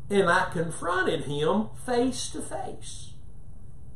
and 0.07 0.29
I 0.29 0.51
confronted 0.51 1.21
him 1.21 1.69
face 1.83 2.29
to 2.29 2.43
face. 2.43 3.13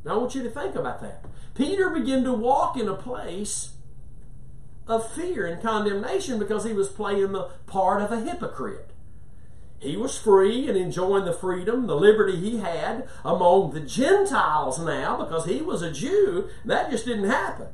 Now 0.04 0.16
I 0.16 0.18
want 0.18 0.34
you 0.34 0.42
to 0.42 0.50
think 0.50 0.74
about 0.74 1.04
that. 1.04 1.24
Peter 1.54 1.92
began 1.92 2.24
to 2.24 2.34
walk 2.34 2.78
in 2.78 2.88
a 2.88 2.96
place 2.96 3.74
of 4.88 5.12
fear 5.12 5.46
and 5.46 5.62
condemnation 5.62 6.40
because 6.40 6.64
he 6.64 6.74
was 6.74 6.88
playing 6.88 7.34
the 7.34 7.52
part 7.68 8.02
of 8.02 8.12
a 8.12 8.22
hypocrite. 8.22 8.90
He 9.86 9.98
was 9.98 10.18
free 10.18 10.68
and 10.68 10.78
enjoying 10.78 11.26
the 11.26 11.34
freedom, 11.34 11.88
the 11.88 11.96
liberty 11.96 12.36
he 12.36 12.58
had 12.58 13.08
among 13.24 13.72
the 13.72 13.82
Gentiles 13.82 14.80
now 14.80 15.18
because 15.18 15.46
he 15.46 15.62
was 15.62 15.82
a 15.82 15.92
Jew. 15.92 16.50
That 16.66 16.92
just 16.92 17.06
didn't 17.06 17.30
happen 17.30 17.68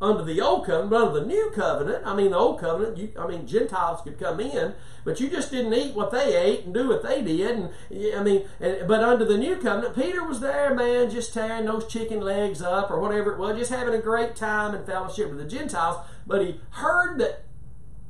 under 0.00 0.22
the 0.22 0.40
old 0.40 0.64
covenant, 0.64 0.90
but 0.90 1.08
under 1.08 1.20
the 1.20 1.26
new 1.26 1.50
covenant, 1.54 2.06
I 2.06 2.14
mean 2.14 2.30
the 2.30 2.36
old 2.36 2.60
covenant, 2.60 2.96
you, 2.96 3.10
I 3.18 3.26
mean 3.26 3.46
Gentiles 3.46 4.00
could 4.02 4.18
come 4.18 4.38
in, 4.38 4.74
but 5.04 5.18
you 5.20 5.28
just 5.28 5.50
didn't 5.50 5.74
eat 5.74 5.94
what 5.94 6.12
they 6.12 6.36
ate 6.36 6.64
and 6.64 6.74
do 6.74 6.88
what 6.88 7.02
they 7.02 7.20
did. 7.20 7.56
And 7.56 7.70
I 8.16 8.22
mean, 8.22 8.48
and, 8.60 8.86
but 8.86 9.02
under 9.02 9.24
the 9.24 9.36
new 9.36 9.56
covenant, 9.56 9.96
Peter 9.96 10.24
was 10.24 10.40
there, 10.40 10.72
man, 10.74 11.10
just 11.10 11.34
tearing 11.34 11.66
those 11.66 11.86
chicken 11.86 12.20
legs 12.20 12.62
up 12.62 12.90
or 12.90 13.00
whatever 13.00 13.32
it 13.32 13.38
was, 13.38 13.58
just 13.58 13.72
having 13.72 13.94
a 13.94 13.98
great 13.98 14.36
time 14.36 14.74
and 14.74 14.86
fellowship 14.86 15.30
with 15.30 15.38
the 15.38 15.44
Gentiles. 15.44 16.04
But 16.26 16.42
he 16.42 16.60
heard 16.70 17.18
that 17.18 17.44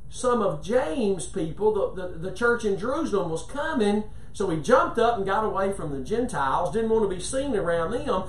some 0.09 0.41
of 0.41 0.63
James' 0.63 1.27
people, 1.27 1.93
the, 1.95 2.07
the, 2.07 2.17
the 2.17 2.31
church 2.35 2.65
in 2.65 2.77
Jerusalem, 2.77 3.29
was 3.29 3.43
coming. 3.43 4.03
So 4.33 4.49
he 4.49 4.61
jumped 4.61 4.99
up 4.99 5.17
and 5.17 5.25
got 5.25 5.43
away 5.43 5.73
from 5.73 5.91
the 5.91 6.03
Gentiles, 6.03 6.73
didn't 6.73 6.89
want 6.89 7.09
to 7.09 7.15
be 7.15 7.21
seen 7.21 7.55
around 7.55 7.91
them 7.91 8.23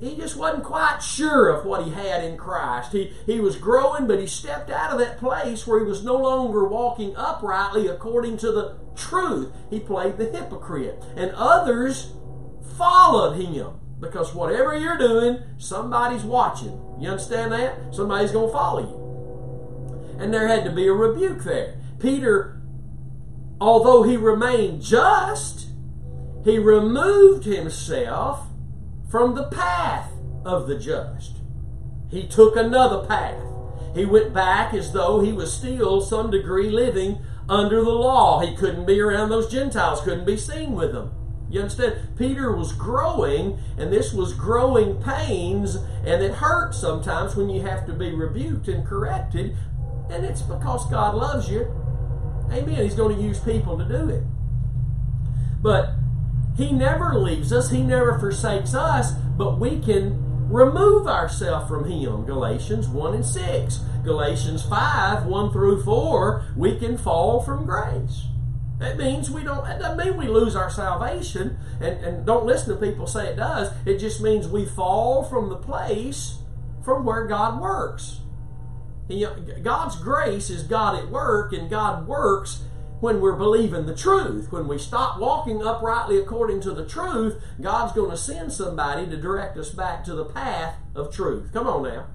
he 0.00 0.16
just 0.16 0.36
wasn't 0.36 0.64
quite 0.64 1.00
sure 1.00 1.48
of 1.48 1.66
what 1.66 1.84
he 1.84 1.90
had 1.90 2.24
in 2.24 2.36
Christ. 2.36 2.92
He, 2.92 3.12
he 3.26 3.40
was 3.40 3.56
growing, 3.56 4.06
but 4.06 4.18
he 4.18 4.26
stepped 4.26 4.70
out 4.70 4.92
of 4.92 4.98
that 4.98 5.18
place 5.18 5.66
where 5.66 5.78
he 5.78 5.84
was 5.84 6.02
no 6.02 6.16
longer 6.16 6.66
walking 6.66 7.14
uprightly 7.16 7.86
according 7.88 8.38
to 8.38 8.50
the 8.50 8.78
truth. 8.96 9.52
He 9.68 9.80
played 9.80 10.16
the 10.16 10.30
hypocrite. 10.30 11.02
And 11.16 11.32
others 11.32 12.12
followed 12.78 13.36
him 13.36 13.74
because 14.00 14.34
whatever 14.34 14.76
you're 14.76 14.98
doing, 14.98 15.42
somebody's 15.58 16.24
watching. 16.24 16.80
You 16.98 17.10
understand 17.10 17.52
that? 17.52 17.94
Somebody's 17.94 18.32
going 18.32 18.48
to 18.48 18.52
follow 18.52 18.80
you. 18.80 19.03
And 20.18 20.32
there 20.32 20.48
had 20.48 20.64
to 20.64 20.70
be 20.70 20.86
a 20.86 20.92
rebuke 20.92 21.44
there. 21.44 21.74
Peter, 21.98 22.60
although 23.60 24.02
he 24.02 24.16
remained 24.16 24.82
just, 24.82 25.68
he 26.44 26.58
removed 26.58 27.44
himself 27.44 28.46
from 29.10 29.34
the 29.34 29.48
path 29.48 30.10
of 30.44 30.66
the 30.66 30.78
just. 30.78 31.38
He 32.10 32.26
took 32.26 32.56
another 32.56 33.06
path. 33.06 33.42
He 33.94 34.04
went 34.04 34.34
back 34.34 34.74
as 34.74 34.92
though 34.92 35.20
he 35.20 35.32
was 35.32 35.52
still 35.52 36.00
some 36.00 36.30
degree 36.30 36.68
living 36.70 37.18
under 37.48 37.82
the 37.82 37.90
law. 37.90 38.40
He 38.40 38.56
couldn't 38.56 38.86
be 38.86 39.00
around 39.00 39.28
those 39.28 39.50
Gentiles, 39.50 40.00
couldn't 40.00 40.26
be 40.26 40.36
seen 40.36 40.72
with 40.72 40.92
them. 40.92 41.12
You 41.48 41.60
understand? 41.60 42.16
Peter 42.18 42.54
was 42.54 42.72
growing, 42.72 43.58
and 43.78 43.92
this 43.92 44.12
was 44.12 44.34
growing 44.34 45.00
pains, 45.02 45.76
and 46.04 46.22
it 46.22 46.34
hurts 46.34 46.78
sometimes 46.78 47.36
when 47.36 47.48
you 47.48 47.62
have 47.62 47.86
to 47.86 47.92
be 47.92 48.12
rebuked 48.12 48.66
and 48.66 48.84
corrected, 48.84 49.56
and 50.10 50.24
it's 50.24 50.42
because 50.42 50.88
God 50.90 51.14
loves 51.14 51.48
you. 51.48 51.66
Amen. 52.52 52.82
He's 52.82 52.94
going 52.94 53.16
to 53.16 53.22
use 53.22 53.38
people 53.40 53.78
to 53.78 53.84
do 53.84 54.08
it. 54.10 54.22
But 55.62 55.94
he 56.56 56.70
never 56.70 57.18
leaves 57.18 57.52
us, 57.52 57.70
He 57.70 57.82
never 57.82 58.18
forsakes 58.18 58.74
us, 58.74 59.12
but 59.36 59.58
we 59.58 59.80
can 59.80 60.48
remove 60.48 61.06
ourselves 61.06 61.68
from 61.68 61.90
Him. 61.90 62.24
Galatians 62.24 62.88
1 62.88 63.14
and 63.14 63.24
6. 63.24 63.80
Galatians 64.04 64.62
5, 64.62 65.26
1 65.26 65.52
through 65.52 65.82
4, 65.82 66.46
we 66.56 66.78
can 66.78 66.96
fall 66.96 67.40
from 67.40 67.64
grace. 67.64 68.26
That 68.78 68.98
means 68.98 69.30
we 69.30 69.42
don't, 69.42 69.64
that 69.64 69.80
doesn't 69.80 69.96
mean 69.96 70.16
we 70.16 70.28
lose 70.28 70.54
our 70.54 70.70
salvation. 70.70 71.58
And, 71.80 72.04
and 72.04 72.26
don't 72.26 72.44
listen 72.44 72.74
to 72.74 72.86
people 72.86 73.06
say 73.06 73.28
it 73.28 73.36
does. 73.36 73.70
It 73.86 73.98
just 73.98 74.20
means 74.20 74.46
we 74.46 74.66
fall 74.66 75.24
from 75.24 75.48
the 75.48 75.56
place 75.56 76.38
from 76.84 77.04
where 77.04 77.26
God 77.26 77.60
works. 77.60 78.20
God's 79.08 79.96
grace 79.96 80.48
is 80.48 80.62
God 80.62 80.98
at 80.98 81.10
work, 81.10 81.52
and 81.52 81.68
God 81.68 82.06
works 82.06 82.62
when 83.00 83.20
we're 83.20 83.36
believing 83.36 83.84
the 83.84 83.94
truth. 83.94 84.50
When 84.50 84.66
we 84.66 84.78
stop 84.78 85.20
walking 85.20 85.62
uprightly 85.62 86.18
according 86.18 86.62
to 86.62 86.72
the 86.72 86.86
truth, 86.86 87.42
God's 87.60 87.92
going 87.92 88.10
to 88.10 88.16
send 88.16 88.52
somebody 88.52 89.06
to 89.06 89.16
direct 89.16 89.58
us 89.58 89.70
back 89.70 90.04
to 90.04 90.14
the 90.14 90.24
path 90.24 90.76
of 90.94 91.14
truth. 91.14 91.52
Come 91.52 91.66
on 91.66 91.82
now. 91.82 92.06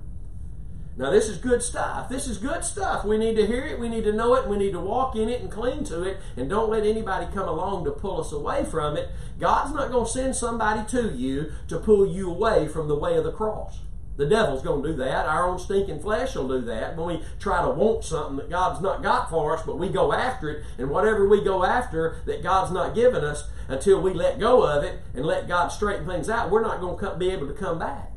Now, 0.97 1.11
this 1.11 1.29
is 1.29 1.37
good 1.37 1.61
stuff. 1.63 2.09
This 2.09 2.27
is 2.27 2.39
good 2.39 2.65
stuff. 2.65 3.05
We 3.05 3.17
need 3.17 3.35
to 3.35 3.47
hear 3.47 3.65
it, 3.65 3.79
we 3.79 3.87
need 3.87 4.03
to 4.03 4.11
know 4.11 4.33
it, 4.33 4.49
we 4.49 4.57
need 4.57 4.73
to 4.73 4.81
walk 4.81 5.15
in 5.15 5.29
it 5.29 5.41
and 5.41 5.49
cling 5.49 5.85
to 5.85 6.03
it, 6.03 6.17
and 6.35 6.49
don't 6.49 6.69
let 6.69 6.85
anybody 6.85 7.27
come 7.33 7.47
along 7.47 7.85
to 7.85 7.91
pull 7.91 8.19
us 8.19 8.33
away 8.33 8.65
from 8.65 8.97
it. 8.97 9.09
God's 9.39 9.73
not 9.73 9.91
going 9.91 10.05
to 10.05 10.11
send 10.11 10.35
somebody 10.35 10.85
to 10.89 11.15
you 11.15 11.53
to 11.69 11.79
pull 11.79 12.05
you 12.05 12.29
away 12.29 12.67
from 12.67 12.89
the 12.89 12.97
way 12.97 13.15
of 13.15 13.23
the 13.23 13.31
cross. 13.31 13.79
The 14.19 14.25
devil's 14.25 14.61
going 14.61 14.83
to 14.83 14.89
do 14.89 14.95
that. 14.97 15.27
Our 15.27 15.47
own 15.47 15.59
stinking 15.59 16.01
flesh 16.01 16.35
will 16.35 16.49
do 16.49 16.59
that. 16.65 16.97
When 16.97 17.07
we 17.07 17.23
try 17.39 17.61
to 17.61 17.69
want 17.69 18.03
something 18.03 18.35
that 18.35 18.49
God's 18.49 18.81
not 18.81 19.01
got 19.01 19.29
for 19.29 19.55
us, 19.55 19.65
but 19.65 19.79
we 19.79 19.87
go 19.87 20.11
after 20.11 20.49
it, 20.49 20.65
and 20.77 20.89
whatever 20.89 21.25
we 21.25 21.41
go 21.41 21.63
after 21.63 22.17
that 22.25 22.43
God's 22.43 22.69
not 22.69 22.93
given 22.93 23.23
us, 23.23 23.45
until 23.69 24.01
we 24.01 24.13
let 24.13 24.37
go 24.37 24.63
of 24.63 24.83
it 24.83 24.99
and 25.13 25.25
let 25.25 25.47
God 25.47 25.69
straighten 25.69 26.05
things 26.05 26.29
out, 26.29 26.51
we're 26.51 26.61
not 26.61 26.81
going 26.81 26.99
to 26.99 27.15
be 27.15 27.29
able 27.29 27.47
to 27.47 27.53
come 27.53 27.79
back 27.79 28.11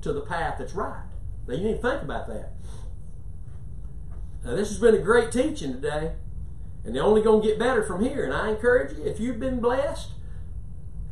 to 0.00 0.14
the 0.14 0.22
path 0.22 0.56
that's 0.58 0.72
right. 0.72 1.04
Now, 1.46 1.56
you 1.56 1.64
need 1.64 1.82
to 1.82 1.90
think 1.90 2.02
about 2.02 2.26
that. 2.28 2.52
Now, 4.46 4.56
this 4.56 4.70
has 4.70 4.78
been 4.78 4.94
a 4.94 4.98
great 4.98 5.30
teaching 5.30 5.74
today, 5.74 6.12
and 6.86 6.96
they're 6.96 7.04
only 7.04 7.20
going 7.20 7.42
to 7.42 7.48
get 7.48 7.58
better 7.58 7.82
from 7.82 8.02
here. 8.02 8.24
And 8.24 8.32
I 8.32 8.48
encourage 8.48 8.96
you, 8.96 9.04
if 9.04 9.20
you've 9.20 9.38
been 9.38 9.60
blessed, 9.60 10.08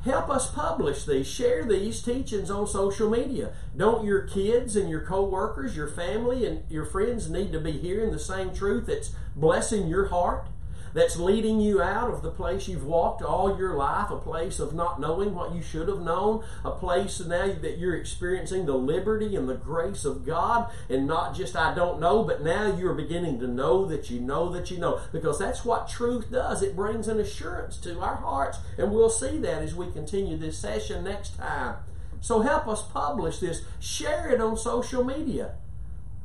Help 0.05 0.31
us 0.31 0.51
publish 0.51 1.05
these. 1.05 1.27
Share 1.27 1.65
these 1.65 2.03
teachings 2.03 2.51
on 2.51 2.67
social 2.67 3.11
media. 3.11 3.53
Don't 3.77 4.05
your 4.05 4.23
kids 4.23 4.75
and 4.75 4.89
your 4.89 5.03
co-workers, 5.03 5.77
your 5.77 5.89
family 5.89 6.47
and 6.47 6.63
your 6.71 6.87
friends 6.87 7.29
need 7.29 7.53
to 7.53 7.61
be 7.61 7.73
hearing 7.73 8.11
the 8.11 8.19
same 8.19 8.55
truth 8.55 8.87
that's 8.87 9.13
blessing 9.37 9.89
your 9.89 10.07
heart? 10.07 10.47
That's 10.93 11.17
leading 11.17 11.61
you 11.61 11.83
out 11.83 12.11
of 12.11 12.23
the 12.23 12.31
place 12.31 12.69
you've 12.69 12.85
walked 12.85 13.23
all 13.23 13.57
your 13.59 13.77
life, 13.77 14.11
a 14.11 14.17
place 14.17 14.59
of 14.59 14.75
not 14.75 15.01
knowing 15.01 15.35
what 15.35 15.55
you 15.55 15.63
should 15.63 15.89
have 15.89 16.01
known, 16.01 16.45
a 16.65 16.71
place 16.71 17.21
now 17.21 17.53
that 17.53 17.79
you're 17.79 17.97
experiencing 17.97 18.67
the 18.67 18.75
liberty 18.75 19.37
and 19.37 19.49
the 19.49 19.55
grace 19.55 20.05
of 20.05 20.27
God, 20.27 20.71
and 20.89 21.07
not 21.07 21.35
just 21.35 21.57
I 21.57 21.75
don't 21.75 22.01
know, 22.01 22.23
but 22.23 22.43
now 22.43 22.77
you're 22.77 22.95
beginning 22.95 23.39
to 23.41 23.47
know 23.47 23.85
that 23.87 24.11
you 24.11 24.21
know 24.21 24.49
that 24.51 24.71
you 24.71 24.79
know, 24.79 25.01
because 25.13 25.39
that's 25.39 25.65
what 25.65 25.89
truth 25.89 26.31
does. 26.31 26.63
It 26.63 26.77
brings 26.77 27.09
an 27.09 27.21
assurance 27.21 27.77
to 27.79 28.01
our 28.01 28.17
hearts, 28.17 28.59
and 28.79 28.93
we'll 28.93 29.11
see 29.11 29.39
that 29.39 29.63
as 29.63 29.75
we 29.75 29.91
continue 29.91 30.37
this 30.37 30.59
session 30.59 31.05
next 31.05 31.37
time. 31.37 31.77
So 32.21 32.41
help 32.41 32.69
us 32.69 32.83
publish 32.83 33.39
this, 33.39 33.63
share 33.79 34.31
it 34.31 34.41
on 34.41 34.57
social 34.57 35.03
media. 35.03 35.53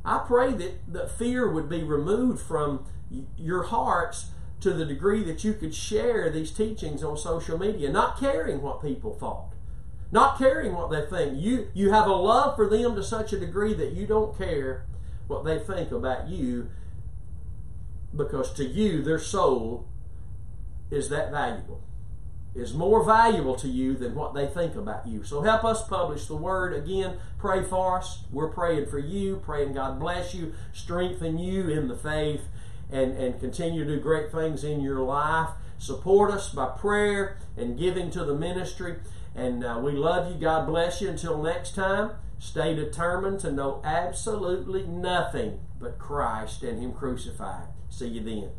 I 0.04 0.22
pray 0.26 0.52
that 0.52 0.92
the 0.92 1.08
fear 1.08 1.50
would 1.50 1.68
be 1.68 1.82
removed 1.82 2.40
from 2.40 2.84
your 3.36 3.64
hearts 3.64 4.26
to 4.60 4.72
the 4.72 4.84
degree 4.84 5.22
that 5.24 5.44
you 5.44 5.52
could 5.52 5.74
share 5.74 6.30
these 6.30 6.50
teachings 6.50 7.04
on 7.04 7.16
social 7.16 7.58
media, 7.58 7.90
not 7.90 8.18
caring 8.18 8.62
what 8.62 8.82
people 8.82 9.14
thought, 9.14 9.52
not 10.10 10.38
caring 10.38 10.74
what 10.74 10.90
they 10.90 11.04
think. 11.04 11.40
You, 11.40 11.68
you 11.74 11.90
have 11.90 12.06
a 12.06 12.12
love 12.14 12.56
for 12.56 12.68
them 12.68 12.94
to 12.96 13.02
such 13.02 13.32
a 13.32 13.38
degree 13.38 13.74
that 13.74 13.92
you 13.92 14.06
don't 14.06 14.36
care 14.36 14.86
what 15.26 15.44
they 15.44 15.58
think 15.58 15.90
about 15.92 16.28
you 16.28 16.70
because 18.16 18.52
to 18.54 18.64
you, 18.64 19.02
their 19.02 19.18
soul 19.18 19.86
is 20.90 21.08
that 21.10 21.30
valuable, 21.30 21.82
is 22.54 22.72
more 22.72 23.04
valuable 23.04 23.56
to 23.56 23.68
you 23.68 23.94
than 23.94 24.14
what 24.14 24.34
they 24.34 24.46
think 24.46 24.74
about 24.74 25.06
you. 25.06 25.22
So 25.22 25.42
help 25.42 25.64
us 25.64 25.86
publish 25.86 26.26
the 26.26 26.36
word. 26.36 26.72
Again, 26.72 27.18
pray 27.38 27.62
for 27.62 27.98
us. 27.98 28.24
We're 28.32 28.48
praying 28.48 28.86
for 28.86 28.98
you, 28.98 29.36
praying 29.44 29.74
God 29.74 30.00
bless 30.00 30.34
you, 30.34 30.54
strengthen 30.72 31.38
you 31.38 31.68
in 31.68 31.88
the 31.88 31.96
faith 31.96 32.42
and, 32.90 33.12
and 33.16 33.40
continue 33.40 33.84
to 33.84 33.96
do 33.96 34.00
great 34.00 34.30
things 34.30 34.64
in 34.64 34.80
your 34.80 35.00
life. 35.00 35.50
Support 35.78 36.30
us 36.30 36.48
by 36.50 36.66
prayer 36.66 37.38
and 37.56 37.78
giving 37.78 38.10
to 38.12 38.24
the 38.24 38.34
ministry. 38.34 38.96
And 39.34 39.64
uh, 39.64 39.80
we 39.82 39.92
love 39.92 40.32
you. 40.32 40.40
God 40.40 40.66
bless 40.66 41.00
you. 41.00 41.08
Until 41.08 41.42
next 41.42 41.74
time, 41.74 42.12
stay 42.38 42.74
determined 42.74 43.40
to 43.40 43.52
know 43.52 43.82
absolutely 43.84 44.84
nothing 44.84 45.60
but 45.78 45.98
Christ 45.98 46.62
and 46.62 46.80
Him 46.80 46.92
crucified. 46.92 47.68
See 47.90 48.08
you 48.08 48.20
then. 48.22 48.50